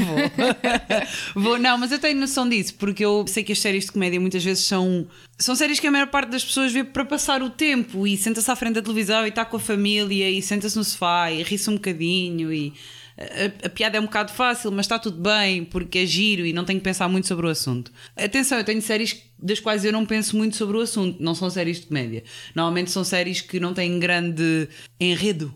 Vou. 1.35 1.43
Vou, 1.45 1.59
não, 1.59 1.79
mas 1.79 1.93
eu 1.93 1.99
tenho 2.01 2.19
noção 2.19 2.49
disso, 2.49 2.75
porque 2.75 3.05
eu 3.05 3.25
sei 3.29 3.45
que 3.45 3.53
as 3.53 3.61
séries 3.61 3.85
de 3.85 3.93
comédia 3.93 4.21
muitas 4.21 4.43
vezes 4.43 4.65
são. 4.65 5.07
São 5.39 5.55
séries 5.55 5.79
que 5.79 5.87
a 5.87 5.91
maior 5.91 6.09
parte 6.09 6.31
das 6.31 6.45
pessoas 6.45 6.73
vê 6.73 6.83
para 6.83 7.05
passar 7.05 7.41
o 7.41 7.51
tempo 7.51 8.05
e 8.05 8.17
senta-se 8.17 8.51
à 8.51 8.57
frente 8.57 8.75
da 8.75 8.83
televisão 8.83 9.25
e 9.25 9.29
está 9.29 9.45
com 9.45 9.59
a 9.59 9.61
família 9.61 10.29
e 10.29 10.43
senta-se 10.43 10.77
no 10.77 10.83
sofá 10.83 11.31
e 11.31 11.43
ri-se 11.43 11.71
um 11.71 11.75
bocadinho 11.75 12.53
e. 12.53 12.73
A, 13.19 13.67
a 13.67 13.71
piada 13.71 13.97
é 13.97 14.01
um 14.01 14.05
bocado 14.05 14.31
fácil, 14.31 14.71
mas 14.71 14.85
está 14.85 14.99
tudo 14.99 15.19
bem 15.23 15.65
porque 15.65 16.01
é 16.01 16.05
giro 16.05 16.45
e 16.45 16.53
não 16.53 16.67
tenho 16.67 16.79
que 16.79 16.85
pensar 16.85 17.09
muito 17.09 17.27
sobre 17.27 17.47
o 17.47 17.49
assunto. 17.49 17.91
Atenção, 18.15 18.59
eu 18.59 18.65
tenho 18.65 18.83
séries 18.83 19.23
das 19.39 19.59
quais 19.59 19.87
eu 19.87 19.93
não 19.93 20.05
penso 20.05 20.37
muito 20.37 20.55
sobre 20.55 20.77
o 20.77 20.81
assunto, 20.81 21.23
não 21.23 21.35
são 21.35 21.49
séries 21.49 21.81
de 21.81 21.87
comédia. 21.87 22.25
Normalmente 22.55 22.91
são 22.91 23.05
séries 23.05 23.41
que 23.41 23.59
não 23.59 23.73
têm 23.73 23.99
grande 23.99 24.69
enredo. 25.01 25.55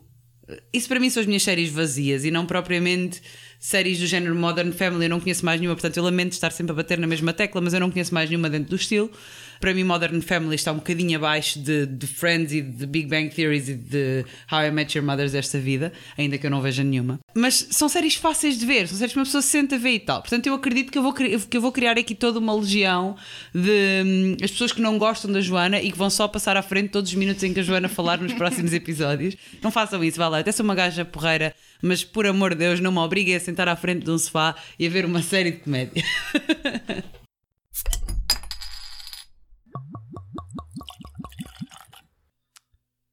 Isso 0.72 0.88
para 0.88 1.00
mim 1.00 1.10
são 1.10 1.20
as 1.20 1.26
minhas 1.26 1.42
séries 1.42 1.70
vazias 1.70 2.24
e 2.24 2.30
não 2.30 2.46
propriamente 2.46 3.22
séries 3.58 3.98
do 3.98 4.06
género 4.06 4.34
Modern 4.34 4.72
Family. 4.72 5.04
Eu 5.04 5.10
não 5.10 5.20
conheço 5.20 5.44
mais 5.44 5.60
nenhuma, 5.60 5.76
portanto 5.76 5.96
eu 5.96 6.02
lamento 6.02 6.32
estar 6.32 6.50
sempre 6.50 6.72
a 6.72 6.74
bater 6.74 6.98
na 6.98 7.06
mesma 7.06 7.32
tecla, 7.32 7.60
mas 7.60 7.74
eu 7.74 7.80
não 7.80 7.90
conheço 7.90 8.14
mais 8.14 8.28
nenhuma 8.28 8.48
dentro 8.48 8.70
do 8.70 8.76
estilo. 8.76 9.10
Para 9.60 9.74
mim, 9.74 9.84
Modern 9.84 10.22
Family 10.22 10.54
está 10.54 10.72
um 10.72 10.76
bocadinho 10.76 11.18
abaixo 11.18 11.58
de, 11.58 11.84
de 11.84 12.06
Friends 12.06 12.50
e 12.50 12.62
de 12.62 12.86
Big 12.86 13.06
Bang 13.06 13.28
Theories 13.28 13.68
e 13.68 13.74
de 13.74 14.24
How 14.50 14.64
I 14.64 14.70
Met 14.70 14.96
Your 14.96 15.06
Mothers 15.06 15.32
desta 15.32 15.58
vida, 15.58 15.92
ainda 16.16 16.38
que 16.38 16.46
eu 16.46 16.50
não 16.50 16.62
veja 16.62 16.82
nenhuma. 16.82 17.20
Mas 17.34 17.68
são 17.70 17.86
séries 17.86 18.14
fáceis 18.14 18.58
de 18.58 18.64
ver, 18.64 18.88
são 18.88 18.96
séries 18.96 19.12
que 19.12 19.18
uma 19.18 19.26
pessoa 19.26 19.42
se 19.42 19.48
senta 19.48 19.76
a 19.76 19.78
ver 19.78 19.90
e 19.90 20.00
tal. 20.00 20.22
Portanto, 20.22 20.46
eu 20.46 20.54
acredito 20.54 20.90
que 20.90 20.96
eu 20.96 21.02
vou, 21.02 21.12
que 21.12 21.54
eu 21.54 21.60
vou 21.60 21.70
criar 21.70 21.98
aqui 21.98 22.14
toda 22.14 22.38
uma 22.38 22.54
legião 22.54 23.16
de 23.54 24.02
hum, 24.06 24.36
as 24.42 24.50
pessoas 24.50 24.72
que 24.72 24.80
não 24.80 24.96
gostam 24.96 25.30
da 25.30 25.42
Joana 25.42 25.78
e 25.78 25.92
que 25.92 25.98
vão 25.98 26.08
só 26.08 26.26
passar 26.26 26.56
à 26.56 26.62
frente 26.62 26.88
todos 26.88 27.10
os 27.10 27.16
minutos 27.16 27.42
em 27.42 27.52
que 27.52 27.60
a 27.60 27.62
Joana 27.62 27.88
falar 27.88 28.18
nos 28.18 28.32
próximos 28.32 28.72
episódios. 28.72 29.36
Não 29.62 29.70
façam 29.70 30.02
isso, 30.02 30.16
vá 30.16 30.28
lá. 30.28 30.38
Até 30.38 30.52
sou 30.52 30.64
uma 30.64 30.74
gaja 30.74 31.04
porreira, 31.04 31.54
mas 31.82 32.02
por 32.02 32.26
amor 32.26 32.54
de 32.54 32.60
Deus, 32.60 32.80
não 32.80 32.90
me 32.90 32.98
obriguem 32.98 33.36
a 33.36 33.40
sentar 33.40 33.68
à 33.68 33.76
frente 33.76 34.06
de 34.06 34.10
um 34.10 34.16
sofá 34.16 34.56
e 34.78 34.86
a 34.86 34.90
ver 34.90 35.04
uma 35.04 35.20
série 35.20 35.50
de 35.50 35.58
comédia. 35.58 36.02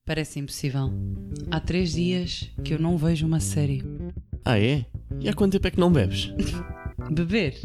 Parece 0.07 0.39
impossível. 0.39 0.89
Há 1.51 1.59
três 1.59 1.91
dias 1.91 2.49
que 2.63 2.73
eu 2.73 2.79
não 2.79 2.97
vejo 2.97 3.27
uma 3.27 3.41
série. 3.41 3.83
Ah, 4.45 4.57
é? 4.57 4.85
E 5.19 5.27
há 5.27 5.33
quanto 5.33 5.51
tempo 5.51 5.67
é 5.67 5.71
que 5.71 5.79
não 5.79 5.91
bebes? 5.91 6.31
Beber? 7.11 7.55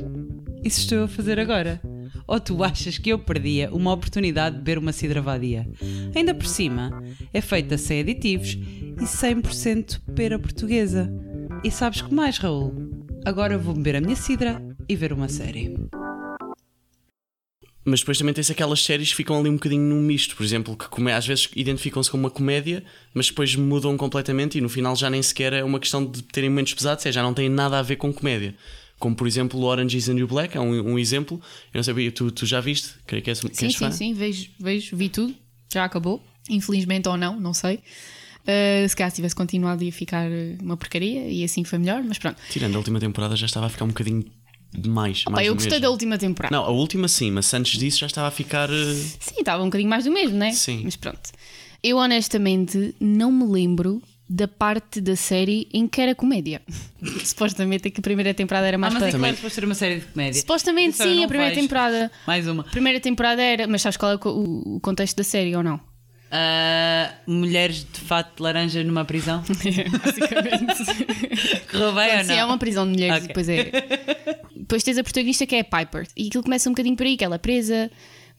Isso 0.64 0.80
estou 0.80 1.04
a 1.04 1.08
fazer 1.08 1.38
agora? 1.38 1.80
Ou 2.26 2.40
tu 2.40 2.64
achas 2.64 2.98
que 2.98 3.10
eu 3.10 3.18
perdia 3.18 3.72
uma 3.72 3.92
oportunidade 3.92 4.56
de 4.56 4.62
beber 4.62 4.78
uma 4.78 4.92
cidra 4.92 5.22
vadia? 5.22 5.68
Ainda 6.14 6.34
por 6.34 6.46
cima, 6.46 7.02
é 7.32 7.40
feita 7.40 7.78
sem 7.78 8.00
aditivos 8.00 8.54
e 8.54 9.04
100% 9.04 10.00
pera 10.12 10.36
portuguesa. 10.36 11.12
E 11.62 11.70
sabes 11.70 12.02
que 12.02 12.12
mais, 12.12 12.38
Raul? 12.38 12.74
Agora 13.24 13.56
vou 13.56 13.72
beber 13.72 13.96
a 13.96 14.00
minha 14.00 14.16
cidra 14.16 14.60
e 14.88 14.96
ver 14.96 15.12
uma 15.12 15.28
série. 15.28 15.76
Mas 17.84 18.00
depois 18.00 18.16
também 18.16 18.32
tens 18.32 18.48
aquelas 18.50 18.82
séries 18.84 19.10
que 19.10 19.16
ficam 19.16 19.38
ali 19.40 19.48
um 19.48 19.54
bocadinho 19.54 19.82
num 19.82 20.00
misto, 20.00 20.36
por 20.36 20.44
exemplo, 20.44 20.76
que 20.76 20.88
come- 20.88 21.10
às 21.12 21.26
vezes 21.26 21.48
identificam-se 21.56 22.08
como 22.10 22.22
uma 22.24 22.30
comédia, 22.30 22.84
mas 23.12 23.26
depois 23.26 23.56
mudam 23.56 23.96
completamente 23.96 24.56
e 24.56 24.60
no 24.60 24.68
final 24.68 24.94
já 24.94 25.10
nem 25.10 25.20
sequer 25.20 25.52
é 25.52 25.64
uma 25.64 25.80
questão 25.80 26.04
de 26.06 26.22
terem 26.22 26.48
momentos 26.48 26.74
pesados, 26.74 27.04
é, 27.06 27.10
já 27.10 27.22
não 27.22 27.34
tem 27.34 27.48
nada 27.48 27.78
a 27.78 27.82
ver 27.82 27.96
com 27.96 28.12
comédia. 28.12 28.54
Como 29.00 29.16
por 29.16 29.26
exemplo 29.26 29.58
o 29.58 29.64
Orange 29.64 29.96
is 29.96 30.04
the 30.06 30.14
New 30.14 30.28
Black, 30.28 30.56
é 30.56 30.60
um, 30.60 30.92
um 30.92 30.96
exemplo. 30.98 31.40
Eu 31.74 31.78
não 31.78 31.82
sabia, 31.82 32.12
tu, 32.12 32.30
tu 32.30 32.46
já 32.46 32.60
viste? 32.60 32.90
Creio 33.04 33.20
que 33.24 33.30
és, 33.30 33.40
que 33.40 33.48
Sim, 33.56 33.64
és 33.66 33.72
sim, 33.72 33.78
fã. 33.78 33.90
sim, 33.90 34.14
vejo, 34.14 34.48
vejo, 34.60 34.96
vi 34.96 35.08
tudo, 35.08 35.34
já 35.72 35.84
acabou. 35.84 36.22
Infelizmente 36.48 37.08
ou 37.08 37.16
não, 37.16 37.40
não 37.40 37.52
sei. 37.52 37.80
Uh, 38.42 38.88
se 38.88 38.94
calhar 38.96 39.10
se 39.10 39.16
tivesse 39.16 39.34
continuado 39.34 39.82
ia 39.84 39.92
ficar 39.92 40.28
uma 40.60 40.76
porcaria 40.76 41.28
e 41.28 41.42
assim 41.44 41.62
foi 41.64 41.78
melhor, 41.80 42.02
mas 42.04 42.18
pronto. 42.18 42.36
Tirando 42.50 42.74
a 42.74 42.78
última 42.78 43.00
temporada 43.00 43.34
já 43.36 43.46
estava 43.46 43.66
a 43.66 43.68
ficar 43.68 43.84
um 43.84 43.88
bocadinho 43.88 44.24
demais. 44.72 45.24
Pá, 45.24 45.30
mais 45.32 45.46
eu 45.46 45.52
do 45.54 45.56
gostei 45.56 45.72
mesmo. 45.72 45.82
da 45.82 45.90
última 45.90 46.18
temporada. 46.18 46.54
Não, 46.56 46.64
a 46.64 46.70
última 46.70 47.08
sim, 47.08 47.30
mas 47.30 47.52
antes 47.54 47.78
disso 47.78 47.98
já 47.98 48.06
estava 48.06 48.28
a 48.28 48.30
ficar. 48.30 48.68
eh, 48.70 48.94
Sim, 49.20 49.36
estava 49.40 49.62
um 49.62 49.66
bocadinho 49.66 49.90
mais 49.90 50.04
do 50.04 50.10
mesmo, 50.10 50.36
né? 50.36 50.52
Sim. 50.52 50.82
Mas 50.84 50.96
pronto. 50.96 51.20
Eu 51.82 51.96
honestamente 51.98 52.94
não 53.00 53.30
me 53.32 53.44
lembro 53.44 54.00
da 54.28 54.48
parte 54.48 55.00
da 55.00 55.14
série 55.14 55.68
em 55.74 55.86
que 55.86 56.00
era 56.00 56.14
comédia. 56.14 56.62
Supostamente 57.24 57.88
é 57.88 57.90
que 57.90 58.00
a 58.00 58.02
primeira 58.02 58.32
temporada 58.32 58.66
era 58.66 58.76
Ah, 58.76 58.78
mais 58.78 58.94
mas 58.94 59.02
é 59.02 59.10
para. 59.10 59.18
claro 59.18 59.36
que 59.36 59.50
ser 59.50 59.64
uma 59.64 59.74
série 59.74 59.96
de 60.00 60.06
comédia. 60.06 60.40
Supostamente 60.40 60.94
Então 60.94 61.06
sim, 61.06 61.24
a 61.24 61.28
primeira 61.28 61.54
temporada. 61.54 62.10
Mais 62.26 62.46
uma. 62.48 62.62
A 62.62 62.66
primeira 62.70 63.00
temporada 63.00 63.42
era. 63.42 63.66
Mas 63.66 63.82
sabes 63.82 63.96
qual 63.96 64.12
é 64.12 64.14
o 64.14 64.18
co- 64.18 64.30
o, 64.30 64.76
o 64.76 64.80
contexto 64.80 65.16
da 65.16 65.24
série 65.24 65.54
ou 65.54 65.62
não? 65.62 65.78
Ah, 66.30 67.12
mulheres 67.26 67.84
de 67.92 68.00
fato 68.00 68.36
de 68.36 68.42
laranja 68.42 68.82
numa 68.84 69.04
prisão. 69.04 69.42
Basicamente. 70.04 71.66
Correu 71.70 71.92
bem 71.92 72.18
ou 72.18 72.24
Sim, 72.24 72.28
não? 72.28 72.34
é 72.36 72.44
uma 72.46 72.58
prisão 72.58 72.86
de 72.86 72.92
mulheres 72.92 73.16
Ok. 73.16 73.24
e 73.24 73.28
depois 73.28 73.48
é. 73.50 74.40
Depois 74.72 74.82
tens 74.84 74.96
a 74.96 75.04
protagonista 75.04 75.46
que 75.46 75.54
é 75.54 75.60
a 75.60 75.64
Piper. 75.64 76.06
E 76.16 76.28
aquilo 76.28 76.42
começa 76.42 76.66
um 76.66 76.72
bocadinho 76.72 76.96
por 76.96 77.04
aí, 77.04 77.14
que 77.14 77.22
ela 77.22 77.34
é 77.34 77.38
presa 77.38 77.90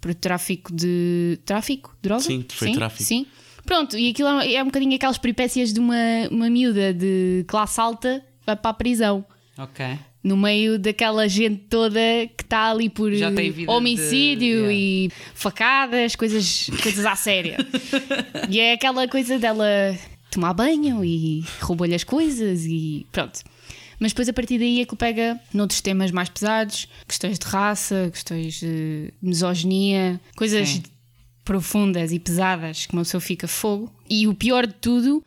por 0.02 0.16
tráfico 0.16 0.74
de. 0.74 1.38
Tráfico? 1.46 1.96
Droga? 2.02 2.24
Sim, 2.24 2.44
foi 2.52 2.70
sim, 2.70 2.74
tráfico. 2.74 3.04
Sim. 3.04 3.28
Pronto, 3.64 3.96
e 3.96 4.10
aquilo 4.10 4.30
é 4.42 4.60
um 4.64 4.66
bocadinho 4.66 4.96
aquelas 4.96 5.20
peripécias 5.20 5.72
de 5.72 5.80
uma, 5.80 5.96
uma 6.32 6.50
miúda 6.50 6.92
de 6.92 7.46
classe 7.48 7.80
alta 7.80 8.26
vai 8.44 8.56
para 8.56 8.72
a 8.72 8.74
prisão. 8.74 9.24
Ok. 9.60 9.86
No 10.24 10.36
meio 10.36 10.80
daquela 10.80 11.28
gente 11.28 11.66
toda 11.70 12.00
que 12.36 12.42
está 12.44 12.72
ali 12.72 12.90
por 12.90 13.14
Já 13.14 13.32
tem 13.32 13.52
vida 13.52 13.72
homicídio 13.72 14.70
de- 14.70 14.74
e 14.74 15.12
facadas, 15.36 16.16
coisas, 16.16 16.68
coisas 16.82 17.06
à 17.06 17.16
séria. 17.16 17.58
e 18.50 18.60
é 18.60 18.74
aquela 18.74 19.08
coisa 19.08 19.38
dela 19.38 19.68
tomar 20.32 20.54
banho 20.56 21.06
e 21.06 21.46
roubar-lhe 21.62 21.94
as 21.94 22.04
coisas 22.04 22.66
e 22.66 23.06
pronto. 23.12 23.44
Mas 24.00 24.12
depois 24.12 24.30
a 24.30 24.34
partir 24.34 24.60
daí 24.60 24.82
é 24.82 24.86
que 24.86 24.96
pega 24.96 25.40
noutros 25.54 25.82
temas 25.82 26.12
mais 26.12 26.30
pesados, 26.30 26.88
questões 27.08 27.40
de 27.40 27.46
raça, 27.46 28.10
questões 28.12 28.60
de 28.60 29.14
misoginia, 29.22 30.20
coisas 30.36 30.70
Sim. 30.70 30.84
profundas 31.44 32.12
e 32.12 32.20
pesadas 32.20 32.86
que 32.86 32.94
uma 32.94 33.04
pessoa 33.04 33.22
fica 33.22 33.48
fogo. 33.48 33.94
E 34.10 34.28
o 34.28 34.34
pior 34.34 34.68
de 34.68 34.74
tudo 34.74 35.24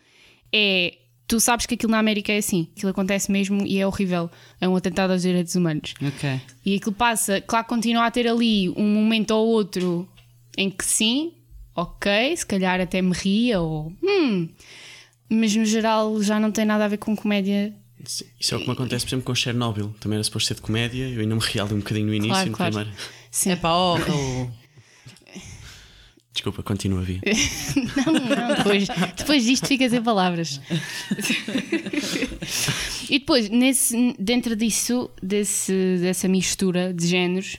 é 0.52 0.94
tu 1.26 1.40
sabes 1.40 1.66
que 1.66 1.74
aquilo 1.74 1.90
na 1.90 1.98
América 1.98 2.32
é 2.32 2.38
assim, 2.38 2.68
aquilo 2.76 2.90
acontece 2.90 3.30
mesmo 3.30 3.66
e 3.66 3.78
é 3.78 3.86
horrível. 3.86 4.30
É 4.60 4.68
um 4.68 4.76
atentado 4.76 5.12
aos 5.12 5.22
direitos 5.22 5.54
humanos. 5.54 5.94
Ok. 6.00 6.40
E 6.64 6.76
aquilo 6.76 6.92
passa, 6.92 7.40
claro 7.40 7.66
continua 7.66 8.06
a 8.06 8.10
ter 8.10 8.28
ali 8.28 8.70
um 8.70 8.94
momento 8.94 9.32
ou 9.32 9.46
outro 9.48 10.08
em 10.56 10.70
que 10.70 10.84
sim, 10.84 11.32
ok, 11.74 12.36
se 12.36 12.46
calhar 12.46 12.80
até 12.80 13.02
me 13.02 13.12
ria 13.12 13.60
ou 13.60 13.92
hum, 14.02 14.48
mas 15.28 15.54
no 15.54 15.64
geral 15.64 16.22
já 16.22 16.38
não 16.40 16.50
tem 16.50 16.64
nada 16.64 16.84
a 16.84 16.88
ver 16.88 16.96
com 16.98 17.16
comédia. 17.16 17.74
Isso 18.06 18.54
é 18.54 18.56
o 18.56 18.60
que 18.60 18.66
me 18.66 18.72
acontece, 18.72 19.04
por 19.04 19.10
exemplo, 19.10 19.24
com 19.26 19.34
Chernobyl. 19.34 19.94
Também 20.00 20.16
era 20.16 20.24
suposto 20.24 20.48
ser 20.48 20.54
de 20.54 20.62
comédia, 20.62 21.08
eu 21.08 21.20
ainda 21.20 21.34
me 21.34 21.40
ri 21.40 21.60
ali 21.60 21.74
um 21.74 21.78
bocadinho 21.78 22.06
no 22.06 22.14
início. 22.14 22.32
Claro, 22.32 22.50
no 22.50 22.56
claro. 22.56 22.72
primeiro. 22.74 22.98
Sim. 23.30 23.50
É 23.50 23.56
para 23.56 23.74
oh, 23.76 23.94
Raul. 24.00 24.50
Desculpa, 26.36 26.62
continua 26.62 27.00
a 27.00 27.02
vir. 27.02 27.20
Não, 28.04 28.12
não, 28.12 28.54
depois, 28.56 28.88
depois 29.16 29.44
disto 29.44 29.66
fica 29.66 29.88
sem 29.88 30.02
palavras. 30.02 30.60
e 33.08 33.18
depois, 33.18 33.48
nesse, 33.48 34.14
dentro 34.18 34.54
disso, 34.54 35.10
desse, 35.22 35.96
dessa 35.98 36.28
mistura 36.28 36.92
de 36.92 37.06
géneros, 37.06 37.56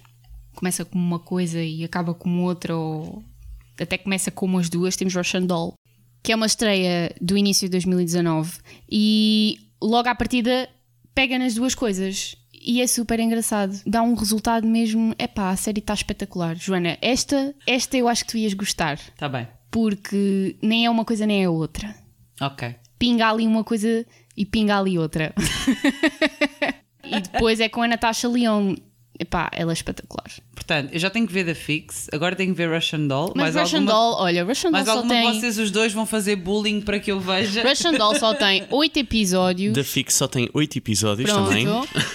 começa 0.54 0.86
como 0.86 1.04
uma 1.04 1.18
coisa 1.18 1.60
e 1.60 1.84
acaba 1.84 2.14
como 2.14 2.44
outra, 2.44 2.76
ou 2.76 3.24
até 3.80 3.98
começa 3.98 4.30
como 4.30 4.60
as 4.60 4.70
duas, 4.70 4.96
temos 4.96 5.16
Russian 5.16 5.42
Doll, 5.42 5.74
que 6.22 6.32
é 6.32 6.36
uma 6.36 6.46
estreia 6.46 7.16
do 7.20 7.36
início 7.36 7.68
de 7.68 7.72
2019 7.72 8.60
e 8.92 9.58
logo 9.82 10.08
à 10.10 10.16
partida 10.16 10.70
pega 11.14 11.38
nas 11.40 11.56
duas 11.56 11.74
coisas. 11.76 12.36
E 12.54 12.82
é 12.82 12.88
super 12.88 13.20
engraçado. 13.20 13.80
Dá 13.86 14.02
um 14.02 14.14
resultado 14.14 14.68
mesmo. 14.68 15.14
Epá, 15.18 15.52
a 15.52 15.56
série 15.56 15.80
está 15.80 15.94
espetacular. 15.94 16.56
Joana, 16.56 16.98
esta, 17.02 17.56
esta 17.66 17.96
eu 17.96 18.08
acho 18.10 18.26
que 18.26 18.32
tu 18.32 18.38
ias 18.38 18.54
gostar 18.54 18.96
Está 18.96 19.12
Tá 19.18 19.30
bem. 19.30 19.48
porque 19.72 20.58
nem 20.62 20.86
é 20.86 20.90
uma 20.90 21.06
coisa 21.06 21.26
nem 21.26 21.44
é 21.44 21.50
outra. 21.50 21.96
Ok. 22.42 22.76
Pinga 23.00 23.30
ali 23.30 23.48
uma 23.48 23.64
coisa 23.64 24.06
e 24.36 24.46
pinga 24.46 24.78
ali 24.78 24.98
outra. 24.98 25.34
e 27.06 27.20
depois 27.22 27.60
é 27.60 27.70
com 27.70 27.82
a 27.82 27.88
Natasha 27.88 28.28
Leon. 28.28 28.76
Epá, 29.20 29.50
ela 29.54 29.72
é 29.72 29.74
espetacular. 29.74 30.30
Portanto, 30.54 30.90
eu 30.94 31.00
já 31.00 31.10
tenho 31.10 31.26
que 31.26 31.34
ver 31.34 31.44
da 31.44 31.56
Fix, 31.56 32.08
agora 32.14 32.36
tenho 32.36 32.52
que 32.54 32.58
ver 32.58 32.72
Russian 32.72 33.08
Doll. 33.08 33.34
Mas 33.36 33.56
mais 33.56 33.56
Russian 33.56 33.80
alguma, 33.80 33.92
Doll, 33.94 34.14
olha, 34.20 34.44
Russian 34.44 34.72
Doll 34.72 34.86
só 34.86 34.92
alguma 34.92 35.14
tem. 35.14 35.34
vocês 35.40 35.58
os 35.58 35.72
dois 35.72 35.92
vão 35.94 36.06
fazer 36.06 36.36
bullying 36.36 36.82
para 36.82 37.00
que 37.00 37.12
eu 37.12 37.20
veja. 37.20 37.68
Russian 37.68 37.94
Doll 37.94 38.16
só 38.16 38.34
tem 38.36 38.66
8 38.72 38.98
episódios. 39.00 39.74
Da 39.74 39.84
Fix 39.84 40.14
só 40.16 40.28
tem 40.28 40.50
8 40.54 40.78
episódios 40.78 41.30
Pronto. 41.32 41.48
também. 41.50 41.68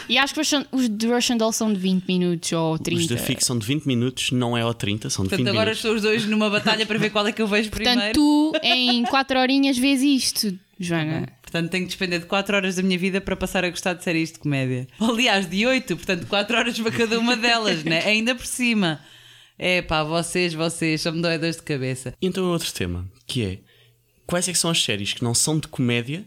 E 0.09 0.17
acho 0.19 0.33
que 0.35 0.41
Russian- 0.41 0.65
os 0.71 0.89
de 0.89 1.07
Russian 1.09 1.37
Doll 1.37 1.53
são 1.53 1.73
de 1.73 1.79
20 1.81 2.05
minutos 2.07 2.53
ou 2.53 2.79
30. 2.79 3.01
Os 3.01 3.07
da 3.09 3.17
Fix 3.17 3.45
são 3.47 3.59
de 3.59 3.67
20 3.67 3.85
minutos, 3.87 4.31
não 4.31 4.57
é 4.57 4.63
ao 4.63 4.73
30, 4.75 5.11
são 5.11 5.25
de 5.25 5.31
Portanto, 5.31 5.45
20 5.47 5.49
agora 5.55 5.71
minutos. 5.71 5.79
estou 5.85 5.95
os 5.97 6.03
dois 6.03 6.25
numa 6.27 6.49
batalha 6.49 6.87
para 6.87 6.99
ver 6.99 7.11
qual 7.11 7.27
é 7.27 7.33
que 7.33 7.43
eu 7.43 7.47
vejo 7.49 7.69
Portanto, 7.71 7.95
primeiro. 7.95 8.15
tu 8.15 8.53
em 8.63 9.03
4 9.05 9.39
horinhas 9.41 9.77
vês 9.77 10.03
isto. 10.03 10.57
Joana. 10.79 11.29
Portanto, 11.53 11.71
tenho 11.71 11.85
que 11.85 11.89
despender 11.89 12.19
de 12.19 12.25
4 12.25 12.57
horas 12.57 12.77
da 12.77 12.83
minha 12.83 12.99
vida 12.99 13.21
para 13.21 13.37
passar 13.37 13.63
a 13.63 13.69
gostar 13.69 13.93
de 13.93 14.03
séries 14.03 14.33
de 14.33 14.39
comédia. 14.39 14.89
Aliás, 14.99 15.47
de 15.49 15.67
8, 15.67 15.97
portanto, 15.99 16.27
4 16.27 16.57
horas 16.57 16.81
para 16.81 16.91
cada 16.91 17.19
uma 17.19 17.37
delas, 17.37 17.85
né? 17.85 18.03
Ainda 18.09 18.35
por 18.35 18.47
cima. 18.47 18.99
É 19.59 19.83
pá, 19.83 20.03
vocês, 20.03 20.55
vocês, 20.55 21.03
só 21.03 21.13
me 21.13 21.21
dói 21.21 21.37
dores 21.37 21.57
de 21.57 21.63
cabeça. 21.63 22.15
Então 22.23 22.43
é 22.43 22.49
outro 22.49 22.73
tema, 22.73 23.07
que 23.27 23.45
é 23.45 23.59
quais 24.27 24.49
é 24.49 24.53
que 24.53 24.59
são 24.59 24.71
as 24.71 24.83
séries 24.83 25.13
que 25.13 25.23
não 25.23 25.35
são 25.35 25.59
de 25.59 25.69
comédia, 25.69 26.27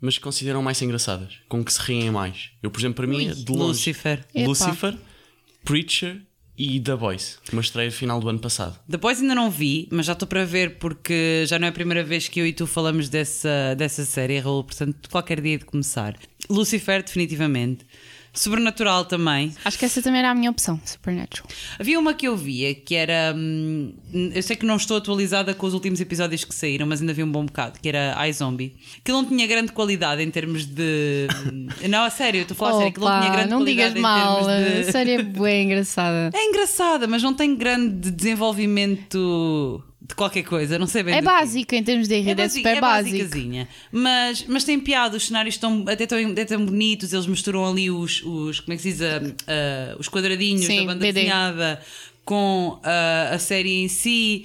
mas 0.00 0.16
que 0.16 0.24
consideram 0.24 0.62
mais 0.62 0.80
engraçadas, 0.80 1.34
com 1.50 1.62
que 1.62 1.70
se 1.70 1.78
riem 1.78 2.10
mais. 2.10 2.52
Eu, 2.62 2.70
por 2.70 2.80
exemplo, 2.80 2.94
para 2.94 3.06
mim, 3.06 3.28
é 3.28 3.34
de 3.34 3.52
longe, 3.52 3.64
Lucifer. 3.64 4.26
Lucifer, 4.34 4.96
Preacher 5.62 6.22
e 6.62 6.78
The 6.78 6.94
Boys, 6.94 7.38
uma 7.52 7.60
estreia 7.60 7.90
final 7.90 8.20
do 8.20 8.28
ano 8.28 8.38
passado. 8.38 8.78
Depois 8.86 9.20
ainda 9.20 9.34
não 9.34 9.50
vi, 9.50 9.88
mas 9.90 10.06
já 10.06 10.12
estou 10.12 10.28
para 10.28 10.44
ver 10.44 10.76
porque 10.78 11.44
já 11.46 11.58
não 11.58 11.66
é 11.66 11.70
a 11.70 11.72
primeira 11.72 12.04
vez 12.04 12.28
que 12.28 12.38
eu 12.38 12.46
e 12.46 12.52
tu 12.52 12.68
falamos 12.68 13.08
dessa, 13.08 13.74
dessa 13.76 14.04
série, 14.04 14.38
Raul, 14.38 14.62
portanto, 14.62 15.10
qualquer 15.10 15.40
dia 15.40 15.58
de 15.58 15.64
começar. 15.64 16.16
Lucifer, 16.48 17.02
definitivamente. 17.02 17.84
Sobrenatural 18.34 19.04
também. 19.04 19.54
Acho 19.64 19.78
que 19.78 19.84
essa 19.84 20.00
também 20.00 20.20
era 20.20 20.30
a 20.30 20.34
minha 20.34 20.50
opção, 20.50 20.80
Supernatural. 20.84 21.46
Havia 21.78 21.98
uma 21.98 22.14
que 22.14 22.26
eu 22.26 22.36
via 22.36 22.74
que 22.74 22.94
era. 22.94 23.34
hum, 23.36 23.92
eu 24.12 24.42
sei 24.42 24.56
que 24.56 24.64
não 24.64 24.76
estou 24.76 24.96
atualizada 24.96 25.52
com 25.54 25.66
os 25.66 25.74
últimos 25.74 26.00
episódios 26.00 26.42
que 26.44 26.54
saíram, 26.54 26.86
mas 26.86 27.00
ainda 27.00 27.12
vi 27.12 27.22
um 27.22 27.30
bom 27.30 27.44
bocado, 27.44 27.78
que 27.80 27.88
era 27.88 28.16
iZombie. 28.28 28.74
Que 29.04 29.12
não 29.12 29.24
tinha 29.24 29.46
grande 29.46 29.72
qualidade 29.72 30.22
em 30.22 30.30
termos 30.30 30.64
de. 30.64 31.26
não, 31.88 32.04
a 32.04 32.10
sério, 32.10 32.38
eu 32.38 32.42
estou 32.42 32.54
a 32.54 32.58
falar 32.58 32.70
a 32.70 32.78
sério, 32.78 32.92
que 32.94 33.00
não 33.00 33.06
tinha 33.08 33.20
Opa, 33.20 33.32
grande 33.32 33.50
não 33.50 33.58
qualidade 33.58 33.88
digas 33.94 33.98
em 33.98 34.00
mal, 34.02 34.44
termos 34.46 34.48
a 34.48 34.82
de. 34.82 34.92
série 34.92 35.10
é 35.12 35.22
bem 35.22 35.64
engraçada. 35.66 36.30
É 36.36 36.44
engraçada, 36.44 37.06
mas 37.06 37.22
não 37.22 37.34
tem 37.34 37.54
grande 37.54 38.10
desenvolvimento 38.10 39.82
de 40.12 40.16
qualquer 40.16 40.42
coisa, 40.42 40.78
não 40.78 40.86
sei 40.86 41.02
bem. 41.02 41.14
É 41.14 41.22
básica 41.22 41.74
em 41.74 41.82
termos 41.82 42.06
de 42.06 42.14
enredo, 42.16 42.40
é, 42.40 42.44
basi- 42.44 42.58
super 42.58 42.80
básico. 42.80 43.16
basicazinha. 43.18 43.68
Mas, 43.90 44.44
mas 44.46 44.62
tem 44.64 44.78
piada, 44.78 45.16
os 45.16 45.26
cenários 45.26 45.54
estão 45.54 45.84
até 45.88 46.06
tão, 46.06 46.18
até 46.30 46.44
tão 46.44 46.64
bonitos, 46.64 47.12
eles 47.12 47.26
misturam 47.26 47.64
ali 47.68 47.90
os, 47.90 48.22
os 48.22 48.60
como 48.60 48.74
é 48.74 48.76
que 48.76 48.82
se 48.82 48.92
diz, 48.92 49.00
ah, 49.02 49.96
os 49.98 50.08
quadradinhos 50.08 50.66
Sim, 50.66 50.80
da 50.80 50.92
banda 50.92 51.00
BD. 51.00 51.12
desenhada 51.14 51.80
com 52.24 52.78
ah, 52.84 53.30
a 53.32 53.38
série 53.38 53.82
em 53.82 53.88
si. 53.88 54.44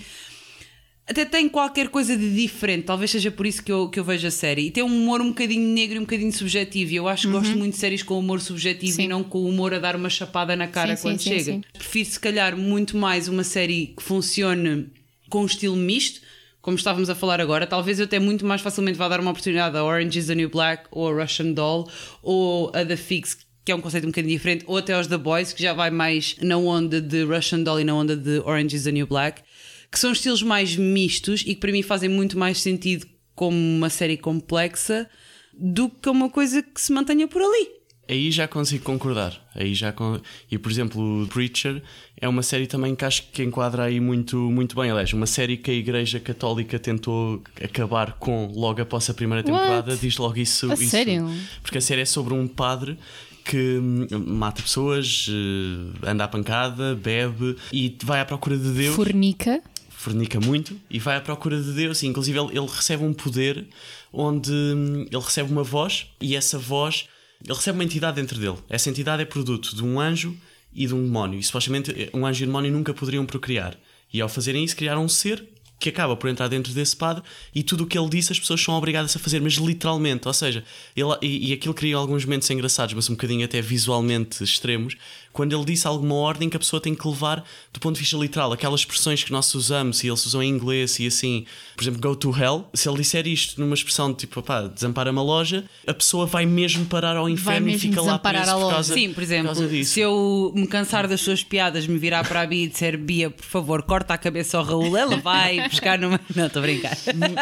Até 1.09 1.23
tem 1.23 1.47
qualquer 1.47 1.87
coisa 1.87 2.17
de 2.17 2.35
diferente, 2.35 2.83
talvez 2.83 3.09
seja 3.11 3.31
por 3.31 3.45
isso 3.47 3.63
que 3.63 3.71
eu, 3.71 3.87
que 3.87 3.97
eu 3.97 4.03
vejo 4.03 4.27
a 4.27 4.31
série. 4.31 4.63
E 4.67 4.71
tem 4.71 4.83
um 4.83 4.87
humor 4.87 5.21
um 5.21 5.29
bocadinho 5.29 5.65
negro 5.73 5.95
e 5.95 5.99
um 5.99 6.01
bocadinho 6.01 6.33
subjetivo. 6.33 6.91
E 6.91 6.95
eu 6.97 7.07
acho 7.07 7.27
que 7.27 7.33
gosto 7.33 7.57
muito 7.57 7.75
de 7.75 7.79
séries 7.79 8.03
com 8.03 8.19
humor 8.19 8.41
subjetivo 8.41 8.91
Uhum. 8.91 8.95
Sim. 8.97 9.03
e 9.03 9.07
não 9.07 9.23
com 9.23 9.37
o 9.37 9.47
humor 9.47 9.73
a 9.73 9.79
dar 9.79 9.95
uma 9.95 10.09
chapada 10.09 10.53
na 10.53 10.67
cara 10.67 10.97
Sim, 10.97 11.01
quando 11.03 11.19
sim, 11.21 11.29
chega. 11.39 11.61
Prefiro, 11.71 12.09
se 12.09 12.19
calhar, 12.19 12.57
muito 12.57 12.97
mais 12.97 13.29
uma 13.29 13.45
série 13.45 13.93
que 13.95 14.03
funcione 14.03 14.87
com 15.29 15.41
um 15.41 15.45
estilo 15.45 15.75
misto, 15.75 16.21
como 16.61 16.77
estávamos 16.77 17.09
a 17.09 17.15
falar 17.15 17.39
agora. 17.39 17.65
Talvez 17.65 17.99
eu 17.99 18.05
até 18.05 18.19
muito 18.19 18.45
mais 18.45 18.61
facilmente 18.61 18.97
vá 18.97 19.07
dar 19.07 19.19
uma 19.19 19.31
oportunidade 19.31 19.77
a 19.77 19.83
Orange 19.83 20.19
is 20.19 20.27
the 20.27 20.35
New 20.35 20.49
Black, 20.49 20.85
ou 20.91 21.07
a 21.09 21.23
Russian 21.23 21.53
Doll, 21.53 21.89
ou 22.21 22.71
a 22.75 22.85
The 22.85 22.97
Fix, 22.97 23.37
que 23.63 23.71
é 23.71 23.75
um 23.75 23.81
conceito 23.81 24.05
um 24.05 24.09
bocadinho 24.11 24.33
diferente, 24.33 24.63
ou 24.67 24.77
até 24.77 24.93
aos 24.93 25.07
The 25.07 25.17
Boys, 25.17 25.53
que 25.53 25.61
já 25.61 25.73
vai 25.73 25.89
mais 25.89 26.35
na 26.41 26.57
onda 26.57 27.01
de 27.01 27.23
Russian 27.23 27.63
Doll 27.63 27.81
e 27.81 27.83
na 27.83 27.95
onda 27.95 28.15
de 28.15 28.39
Orange 28.39 28.75
is 28.75 28.83
the 28.83 28.91
New 28.91 29.07
Black, 29.07 29.41
que 29.91 29.99
são 29.99 30.11
estilos 30.11 30.43
mais 30.43 30.75
mistos 30.75 31.41
e 31.41 31.53
que 31.53 31.61
para 31.61 31.71
mim 31.71 31.81
fazem 31.81 32.09
muito 32.09 32.37
mais 32.37 32.59
sentido 32.59 33.07
como 33.33 33.57
uma 33.57 33.89
série 33.89 34.17
complexa 34.17 35.09
do 35.53 35.89
que 35.89 36.09
uma 36.09 36.29
coisa 36.29 36.61
que 36.61 36.81
se 36.81 36.91
mantenha 36.91 37.27
por 37.27 37.41
ali. 37.41 37.76
Aí 38.09 38.31
já 38.31 38.47
consigo 38.47 38.83
concordar. 38.83 39.33
Aí 39.53 39.73
já 39.75 39.91
con- 39.91 40.19
E 40.49 40.57
por 40.57 40.71
exemplo, 40.71 41.23
o 41.23 41.27
Preacher 41.27 41.81
é 42.19 42.27
uma 42.27 42.41
série 42.41 42.65
também 42.67 42.95
que 42.95 43.03
acho 43.03 43.23
que 43.33 43.43
enquadra 43.43 43.83
aí 43.83 43.99
muito, 43.99 44.37
muito 44.37 44.75
bem. 44.79 44.89
Aliás, 44.89 45.11
uma 45.13 45.25
série 45.25 45.57
que 45.57 45.69
a 45.69 45.73
Igreja 45.73 46.19
Católica 46.19 46.79
tentou 46.79 47.43
acabar 47.61 48.13
com 48.13 48.47
logo 48.55 48.81
após 48.81 49.09
a 49.09 49.13
primeira 49.13 49.43
temporada, 49.43 49.91
What? 49.91 50.01
diz 50.01 50.17
logo 50.17 50.37
isso. 50.39 50.71
A 50.71 50.75
isso. 50.75 50.89
sério? 50.89 51.29
Porque 51.61 51.77
a 51.77 51.81
série 51.81 52.01
é 52.01 52.05
sobre 52.05 52.33
um 52.33 52.47
padre 52.47 52.97
que 53.43 53.77
hum, 53.77 54.07
mata 54.27 54.61
pessoas, 54.61 55.27
eh, 55.29 56.09
anda 56.09 56.23
à 56.25 56.27
pancada, 56.27 56.95
bebe 56.95 57.55
e 57.71 57.95
vai 58.03 58.19
à 58.21 58.25
procura 58.25 58.57
de 58.57 58.69
Deus 58.71 58.95
Fornica. 58.95 59.61
fornica 59.89 60.39
muito 60.39 60.75
e 60.89 60.99
vai 60.99 61.15
à 61.17 61.21
procura 61.21 61.61
de 61.61 61.71
Deus. 61.73 62.03
E, 62.03 62.07
inclusive, 62.07 62.37
ele, 62.39 62.57
ele 62.57 62.67
recebe 62.67 63.03
um 63.03 63.13
poder 63.13 63.65
onde 64.11 64.51
hum, 64.51 65.05
ele 65.11 65.21
recebe 65.23 65.51
uma 65.51 65.63
voz 65.63 66.07
e 66.21 66.35
essa 66.35 66.57
voz 66.57 67.05
ele 67.43 67.53
recebe 67.53 67.77
uma 67.77 67.83
entidade 67.83 68.19
dentro 68.19 68.39
dele. 68.39 68.57
Essa 68.69 68.89
entidade 68.89 69.21
é 69.21 69.25
produto 69.25 69.75
de 69.75 69.83
um 69.83 69.99
anjo 69.99 70.35
e 70.73 70.85
de 70.85 70.93
um 70.93 71.03
demónio. 71.03 71.39
E 71.39 71.43
supostamente 71.43 71.91
eh, 71.91 72.09
um 72.13 72.25
anjo 72.25 72.43
e 72.43 72.43
um 72.43 72.47
demónio 72.47 72.71
nunca 72.71 72.93
poderiam 72.93 73.25
procriar. 73.25 73.77
E 74.11 74.21
ao 74.21 74.29
fazerem 74.29 74.63
isso, 74.63 74.75
criaram 74.75 75.03
um 75.03 75.09
ser 75.09 75.47
que 75.79 75.89
acaba 75.89 76.15
por 76.15 76.29
entrar 76.29 76.47
dentro 76.47 76.73
desse 76.73 76.95
padre 76.95 77.23
e 77.53 77.61
tudo 77.61 77.83
o 77.83 77.87
que 77.87 77.97
ele 77.97 78.09
disse 78.09 78.31
as 78.31 78.39
pessoas 78.39 78.61
são 78.61 78.73
obrigadas 78.75 79.15
a 79.15 79.19
fazer, 79.19 79.39
mas 79.41 79.53
literalmente. 79.53 80.27
Ou 80.27 80.33
seja, 80.33 80.63
ele, 80.95 81.09
e, 81.21 81.49
e 81.49 81.53
aquilo 81.53 81.73
cria 81.73 81.95
alguns 81.95 82.25
momentos 82.25 82.49
engraçados, 82.49 82.93
mas 82.95 83.09
um 83.09 83.13
bocadinho 83.13 83.45
até 83.45 83.61
visualmente 83.61 84.43
extremos. 84.43 84.95
Quando 85.31 85.55
ele 85.55 85.65
disse 85.65 85.85
alguma 85.85 86.15
ordem 86.15 86.49
que 86.49 86.57
a 86.57 86.59
pessoa 86.59 86.81
tem 86.81 86.95
que 86.95 87.07
levar 87.07 87.43
do 87.71 87.79
ponto 87.79 87.93
de 87.93 88.01
vista 88.01 88.17
literal, 88.17 88.51
aquelas 88.51 88.79
expressões 88.79 89.23
que 89.23 89.31
nós 89.31 89.53
usamos 89.53 90.03
e 90.03 90.07
eles 90.07 90.25
usam 90.25 90.41
em 90.41 90.49
inglês 90.49 90.97
e 90.99 91.05
assim, 91.05 91.45
por 91.75 91.83
exemplo, 91.83 92.01
go 92.01 92.15
to 92.15 92.35
hell. 92.35 92.67
Se 92.73 92.89
ele 92.89 92.97
disser 92.97 93.27
isto 93.27 93.61
numa 93.61 93.75
expressão 93.75 94.11
de 94.11 94.17
tipo, 94.17 94.41
pá, 94.41 94.63
desampara 94.63 95.11
uma 95.11 95.21
loja, 95.21 95.63
a 95.85 95.93
pessoa 95.93 96.25
vai 96.25 96.47
mesmo 96.47 96.85
parar 96.87 97.15
ao 97.15 97.29
inferno 97.29 97.69
e 97.69 97.77
fica 97.77 98.01
lá 98.01 98.13
desamparar 98.13 98.41
preso 98.41 98.51
a 98.51 98.55
por 98.55 98.63
loja. 98.63 98.73
causa, 98.75 98.93
Sim, 98.95 99.13
por 99.13 99.21
exemplo, 99.21 99.45
causa 99.45 99.67
disso. 99.67 99.91
se 99.93 99.99
eu 99.99 100.51
me 100.55 100.65
cansar 100.65 101.07
das 101.07 101.21
suas 101.21 101.43
piadas, 101.43 101.85
me 101.85 101.99
virar 101.99 102.27
para 102.27 102.41
a 102.41 102.47
Bia 102.47 102.63
e 102.63 102.67
disser 102.67 102.97
Bia, 102.97 103.29
por 103.29 103.45
favor, 103.45 103.83
corta 103.83 104.15
a 104.15 104.17
cabeça 104.17 104.57
ao 104.57 104.63
Raul, 104.63 104.97
ela 104.97 105.17
vai 105.17 105.66
buscar 105.71 105.99
numa. 105.99 106.19
Não, 106.35 106.47
estou 106.47 106.61
a 106.61 106.63
brincar. 106.63 106.97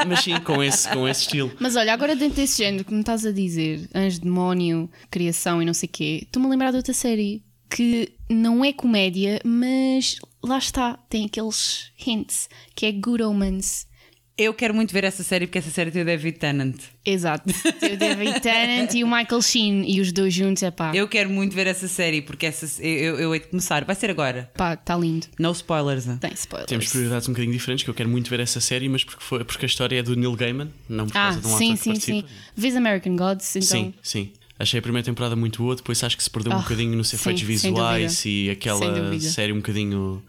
Mas 0.08 0.22
sim, 0.22 0.40
com 0.40 0.64
esse, 0.64 0.90
com 0.90 1.08
esse 1.08 1.22
estilo. 1.22 1.52
Mas 1.60 1.76
olha, 1.76 1.94
agora 1.94 2.16
dentro 2.16 2.38
desse 2.38 2.64
género 2.64 2.84
que 2.84 2.94
me 2.94 3.00
estás 3.02 3.26
a 3.26 3.32
dizer, 3.32 3.88
anjo, 3.94 4.22
demónio, 4.22 4.90
criação 5.10 5.62
e 5.62 5.66
não 5.66 5.74
sei 5.74 5.88
o 5.88 5.92
quê, 5.92 6.20
estou-me 6.24 6.48
a 6.48 6.52
lembrar 6.52 6.72
de 6.72 6.78
outra 6.78 6.94
série 6.94 7.44
que 7.70 8.14
não 8.30 8.64
é 8.64 8.72
comédia, 8.72 9.42
mas 9.44 10.18
lá 10.44 10.58
está, 10.58 10.98
tem 11.10 11.26
aqueles 11.26 11.92
hints, 12.06 12.50
que 12.76 12.86
é 12.86 12.92
Good 12.92 13.24
Omens. 13.24 13.88
Eu 14.38 14.54
quero 14.54 14.74
muito 14.74 14.91
ver 14.91 15.06
essa 15.06 15.24
série 15.24 15.48
porque 15.48 15.60
essa 15.60 15.69
série 15.69 15.91
tem 15.91 16.02
o 16.02 16.06
David 16.06 16.38
Tennant. 16.38 16.76
Exato. 17.06 17.45
Tem 17.80 17.93
o 17.93 17.98
David 17.98 18.39
Tennant 18.43 18.93
e 18.93 19.02
o 19.02 19.08
Michael 19.08 19.41
Sheen 19.41 19.89
e 19.89 20.02
os 20.02 20.12
dois 20.12 20.34
juntos, 20.34 20.62
é 20.62 20.69
pá. 20.71 20.91
Eu 20.93 21.08
quero 21.08 21.30
muito 21.30 21.56
ver 21.56 21.67
essa 21.67 21.88
série 21.88 22.21
porque 22.21 22.45
essa, 22.45 22.84
eu, 22.84 23.17
eu, 23.17 23.34
hei 23.34 23.39
de 23.39 23.48
começar. 23.48 23.86
Vai 23.86 23.95
ser 23.95 24.10
agora. 24.10 24.52
Pá, 24.58 24.74
está 24.74 24.98
lindo. 24.98 25.28
No 25.39 25.52
spoilers. 25.54 26.04
Tem 26.19 26.34
spoilers. 26.34 26.67
Temos 26.67 26.88
prioridades 26.89 27.30
um 27.30 27.32
bocadinho 27.32 27.54
diferentes, 27.54 27.84
que 27.86 27.89
eu 27.89 27.93
quero 27.93 28.10
muito 28.10 28.30
ver 28.30 28.41
essa 28.41 28.60
série, 28.60 28.89
mas 28.89 29.06
porque, 29.06 29.24
foi, 29.24 29.45
porque 29.45 29.63
a 29.65 29.67
história 29.67 29.98
é 30.00 30.04
do 30.04 30.17
Neil 30.17 30.36
Gaiman, 30.36 30.69
não 30.89 31.06
por 31.08 31.17
Ah, 31.17 31.32
causa 31.32 31.39
de 31.39 31.48
um 31.48 31.58
sim, 31.58 31.74
ator 31.74 31.78
que 31.78 31.84
sim, 31.84 31.95
sim. 31.95 32.21
participa. 32.21 32.30
Vês 32.58 32.76
American 32.76 33.15
Gods, 33.15 33.56
então. 33.56 33.67
Sim, 33.67 33.93
sim. 34.04 34.34
Achei 34.60 34.80
a 34.80 34.82
primeira 34.82 35.06
temporada 35.06 35.36
muito 35.38 35.63
boa, 35.63 35.78
depois 35.78 36.04
acho 36.04 36.17
que 36.17 36.24
se 36.24 36.30
perdeu 36.30 36.52
um 36.52 36.56
Ah, 36.58 36.60
bocadinho 36.60 36.95
nos 36.98 37.08
sim, 37.08 37.15
efeitos 37.15 37.41
sem 37.41 37.48
visuais 37.71 38.26
e 38.26 38.50
aquela 38.50 39.17
série 39.21 39.54
um 39.54 39.58
bocadinho 39.58 40.21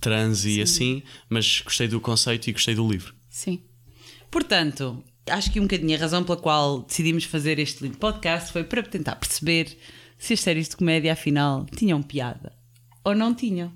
trans 0.00 0.44
e 0.44 0.60
assim, 0.60 1.02
mas 1.28 1.60
gostei 1.64 1.86
do 1.86 2.00
conceito 2.00 2.48
e 2.48 2.52
gostei 2.52 2.74
do 2.74 2.88
livro. 2.88 3.14
Sim. 3.32 3.62
Portanto, 4.30 5.02
acho 5.26 5.50
que 5.50 5.58
um 5.58 5.62
bocadinho 5.62 5.96
a 5.96 6.00
razão 6.00 6.22
pela 6.22 6.36
qual 6.36 6.82
decidimos 6.82 7.24
fazer 7.24 7.58
este 7.58 7.82
lindo 7.82 7.96
podcast 7.96 8.52
foi 8.52 8.62
para 8.62 8.82
tentar 8.82 9.16
perceber 9.16 9.78
se 10.18 10.34
as 10.34 10.40
séries 10.40 10.68
de 10.68 10.76
comédia 10.76 11.14
afinal 11.14 11.64
tinham 11.74 12.02
piada 12.02 12.52
ou 13.02 13.14
não 13.14 13.34
tinham. 13.34 13.72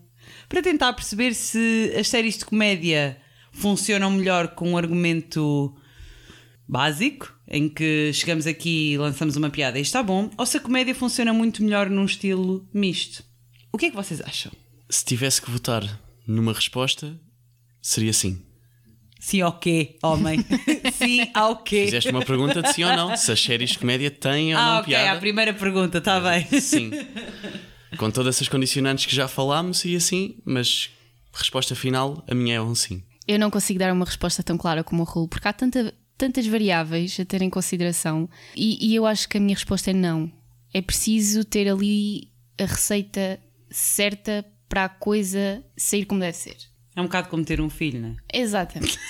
Para 0.47 0.63
tentar 0.63 0.93
perceber 0.93 1.35
se 1.35 1.91
as 1.99 2.07
séries 2.07 2.37
de 2.37 2.45
comédia 2.45 3.17
funcionam 3.51 4.11
melhor 4.11 4.49
com 4.49 4.73
um 4.73 4.77
argumento 4.77 5.75
básico, 6.69 7.35
em 7.49 7.67
que 7.67 8.13
chegamos 8.13 8.47
aqui 8.47 8.93
e 8.93 8.99
lançamos 8.99 9.37
uma 9.37 9.49
piada 9.49 9.79
e 9.79 9.83
está 9.83 10.03
bom, 10.03 10.31
ou 10.37 10.45
se 10.45 10.59
a 10.59 10.61
comédia 10.61 10.95
funciona 10.95 11.33
muito 11.33 11.63
melhor 11.63 11.89
num 11.89 12.05
estilo 12.05 12.69
misto. 12.75 13.25
O 13.73 13.79
que 13.79 13.87
é 13.87 13.91
que 13.91 13.97
vocês 13.97 14.21
acham? 14.21 14.53
Se 14.91 15.03
tivesse 15.03 15.41
que 15.41 15.51
votar 15.51 15.83
numa 16.27 16.53
resposta, 16.53 17.19
seria 17.81 18.13
sim. 18.13 18.46
Sim 19.27 19.41
ao 19.41 19.59
quê, 19.59 19.97
homem? 20.05 20.39
Sim 20.97 21.29
ao 21.35 21.57
quê? 21.57 21.87
Fizeste 21.87 22.11
uma 22.11 22.25
pergunta 22.25 22.63
de 22.63 22.73
sim 22.73 22.85
ou 22.85 22.95
não, 22.95 23.17
se 23.17 23.33
as 23.33 23.41
séries 23.43 23.71
de 23.71 23.79
comédia 23.81 24.09
têm 24.09 24.55
ou 24.55 24.61
Ah, 24.61 24.65
não 24.67 24.77
ok, 24.79 24.85
piada. 24.95 25.17
a 25.19 25.21
primeira 25.21 25.53
pergunta, 25.53 25.99
está 25.99 26.21
bem. 26.21 26.47
Sim. 26.61 26.93
Com 27.99 28.09
todas 28.09 28.37
essas 28.37 28.49
condicionantes 28.49 29.05
que 29.07 29.15
já 29.15 29.27
falámos 29.27 29.85
e 29.85 29.97
assim, 29.97 30.37
mas 30.45 30.91
resposta 31.33 31.75
final, 31.75 32.23
a 32.31 32.35
minha 32.37 32.55
é 32.55 32.61
um 32.61 32.73
sim. 32.75 33.03
Eu 33.27 33.37
não 33.39 33.51
consigo 33.51 33.81
dar 33.81 33.93
uma 33.93 34.05
resposta 34.05 34.45
tão 34.45 34.57
clara 34.57 34.85
como 34.85 35.03
o 35.03 35.05
Raul, 35.05 35.27
porque 35.27 35.49
há 35.49 35.53
tanta- 35.53 35.93
tantas 36.17 36.47
variáveis 36.47 37.19
a 37.19 37.25
ter 37.25 37.43
em 37.43 37.51
consideração 37.51 38.29
e, 38.55 38.79
e 38.91 38.95
eu 38.95 39.05
acho 39.07 39.29
que 39.29 39.39
a 39.39 39.41
minha 39.41 39.57
resposta 39.57 39.91
é 39.91 39.93
não. 39.93 40.31
É 40.73 40.81
preciso 40.81 41.45
ter 41.45 41.69
ali 41.69 42.29
a 42.61 42.65
receita 42.65 43.41
certa 43.71 44.45
para 44.69 44.85
a 44.85 44.89
coisa 44.89 45.65
sair 45.77 46.05
como 46.05 46.21
deve 46.21 46.37
ser. 46.37 46.57
É 46.97 47.01
um 47.01 47.05
bocado 47.05 47.29
como 47.29 47.45
ter 47.45 47.61
um 47.61 47.69
filho, 47.69 48.01
não 48.01 48.09
é? 48.09 48.39
Exatamente. 48.41 48.99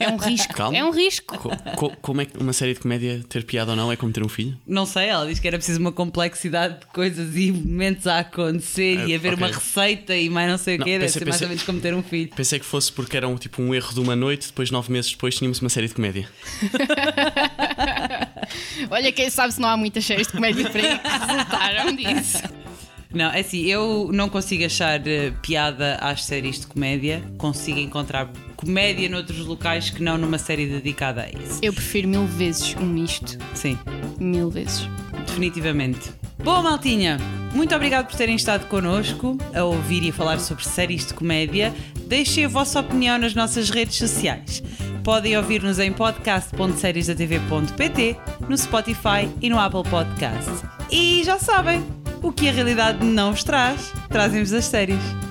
É 0.00 0.08
um 0.08 0.16
risco. 0.16 0.52
Calma. 0.54 0.76
É 0.76 0.84
um 0.84 0.90
risco. 0.90 1.38
Co- 1.38 1.56
co- 1.76 1.92
como 2.02 2.20
é 2.20 2.24
que 2.24 2.36
uma 2.38 2.52
série 2.52 2.74
de 2.74 2.80
comédia 2.80 3.22
ter 3.28 3.44
piada 3.44 3.70
ou 3.72 3.76
não 3.76 3.90
é 3.92 3.96
como 3.96 4.12
ter 4.12 4.24
um 4.24 4.28
filho? 4.28 4.56
Não 4.66 4.84
sei, 4.86 5.06
ela 5.08 5.26
diz 5.26 5.38
que 5.38 5.46
era 5.46 5.56
preciso 5.56 5.78
uma 5.80 5.92
complexidade 5.92 6.80
de 6.80 6.86
coisas 6.86 7.36
e 7.36 7.52
momentos 7.52 8.06
a 8.06 8.18
acontecer 8.20 9.06
e 9.06 9.12
Ah, 9.12 9.16
haver 9.16 9.34
ok. 9.34 9.36
uma 9.36 9.46
receita 9.54 10.16
e 10.16 10.28
mais 10.28 10.50
não 10.50 10.58
sei 10.58 10.76
o 10.76 10.78
quê. 10.78 10.98
Deve 10.98 11.04
pensei- 11.04 11.18
ser 11.20 11.24
mais 11.24 11.36
pensei- 11.36 11.46
ou 11.46 11.48
menos 11.50 11.62
como 11.64 11.80
ter 11.80 11.94
um 11.94 12.02
filho. 12.02 12.30
Pensei 12.34 12.58
que 12.58 12.64
fosse 12.66 12.92
porque 12.92 13.16
era 13.16 13.28
um, 13.28 13.36
tipo 13.36 13.62
um 13.62 13.74
erro 13.74 13.92
de 13.94 14.00
uma 14.00 14.16
noite, 14.16 14.48
depois 14.48 14.70
nove 14.70 14.90
meses 14.92 15.10
depois 15.12 15.36
tínhamos 15.36 15.60
uma 15.60 15.68
série 15.68 15.86
de 15.88 15.94
comédia. 15.94 16.28
Olha, 18.90 19.12
quem 19.12 19.28
sabe 19.30 19.52
se 19.52 19.60
não 19.60 19.68
há 19.68 19.76
muitas 19.76 20.04
séries 20.04 20.26
de 20.26 20.32
comédia 20.32 20.68
por 20.70 20.80
aí 20.80 20.98
que 20.98 21.08
resultaram 21.08 21.94
disso. 21.94 22.38
Não, 23.12 23.30
é 23.30 23.40
assim, 23.40 23.62
eu 23.64 24.10
não 24.12 24.28
consigo 24.28 24.64
achar 24.66 25.04
eh, 25.06 25.32
piada 25.42 25.94
às 25.96 26.24
séries 26.24 26.60
de 26.60 26.66
comédia. 26.66 27.22
Consigo 27.38 27.78
encontrar 27.78 28.30
comédia 28.54 29.08
noutros 29.08 29.46
locais 29.46 29.88
que 29.88 30.02
não 30.02 30.18
numa 30.18 30.36
série 30.38 30.66
dedicada 30.66 31.22
a 31.22 31.28
isso. 31.30 31.58
Eu 31.62 31.72
prefiro 31.72 32.06
mil 32.08 32.26
vezes 32.26 32.74
um 32.76 32.84
misto. 32.86 33.38
Sim, 33.54 33.78
Mil 34.20 34.50
vezes. 34.50 34.86
definitivamente. 35.26 36.10
Boa, 36.44 36.62
maltinha! 36.62 37.16
Muito 37.54 37.74
obrigado 37.74 38.08
por 38.08 38.16
terem 38.16 38.36
estado 38.36 38.66
connosco 38.68 39.38
a 39.54 39.64
ouvir 39.64 40.02
e 40.02 40.10
a 40.10 40.12
falar 40.12 40.38
sobre 40.38 40.62
séries 40.64 41.06
de 41.06 41.14
comédia. 41.14 41.74
Deixem 42.06 42.44
a 42.44 42.48
vossa 42.48 42.80
opinião 42.80 43.16
nas 43.18 43.34
nossas 43.34 43.70
redes 43.70 43.96
sociais. 43.96 44.62
Podem 45.02 45.34
ouvir-nos 45.36 45.78
em 45.78 45.90
podcast.seriesdatv.pt, 45.92 48.16
no 48.48 48.58
Spotify 48.58 49.28
e 49.40 49.48
no 49.48 49.58
Apple 49.58 49.82
Podcast. 49.88 50.50
E 50.90 51.22
já 51.24 51.38
sabem, 51.38 51.82
o 52.22 52.32
que 52.32 52.48
a 52.48 52.52
realidade 52.52 53.04
não 53.04 53.32
vos 53.32 53.44
traz, 53.44 53.92
trazem-vos 54.08 54.52
as 54.52 54.64
séries. 54.64 55.27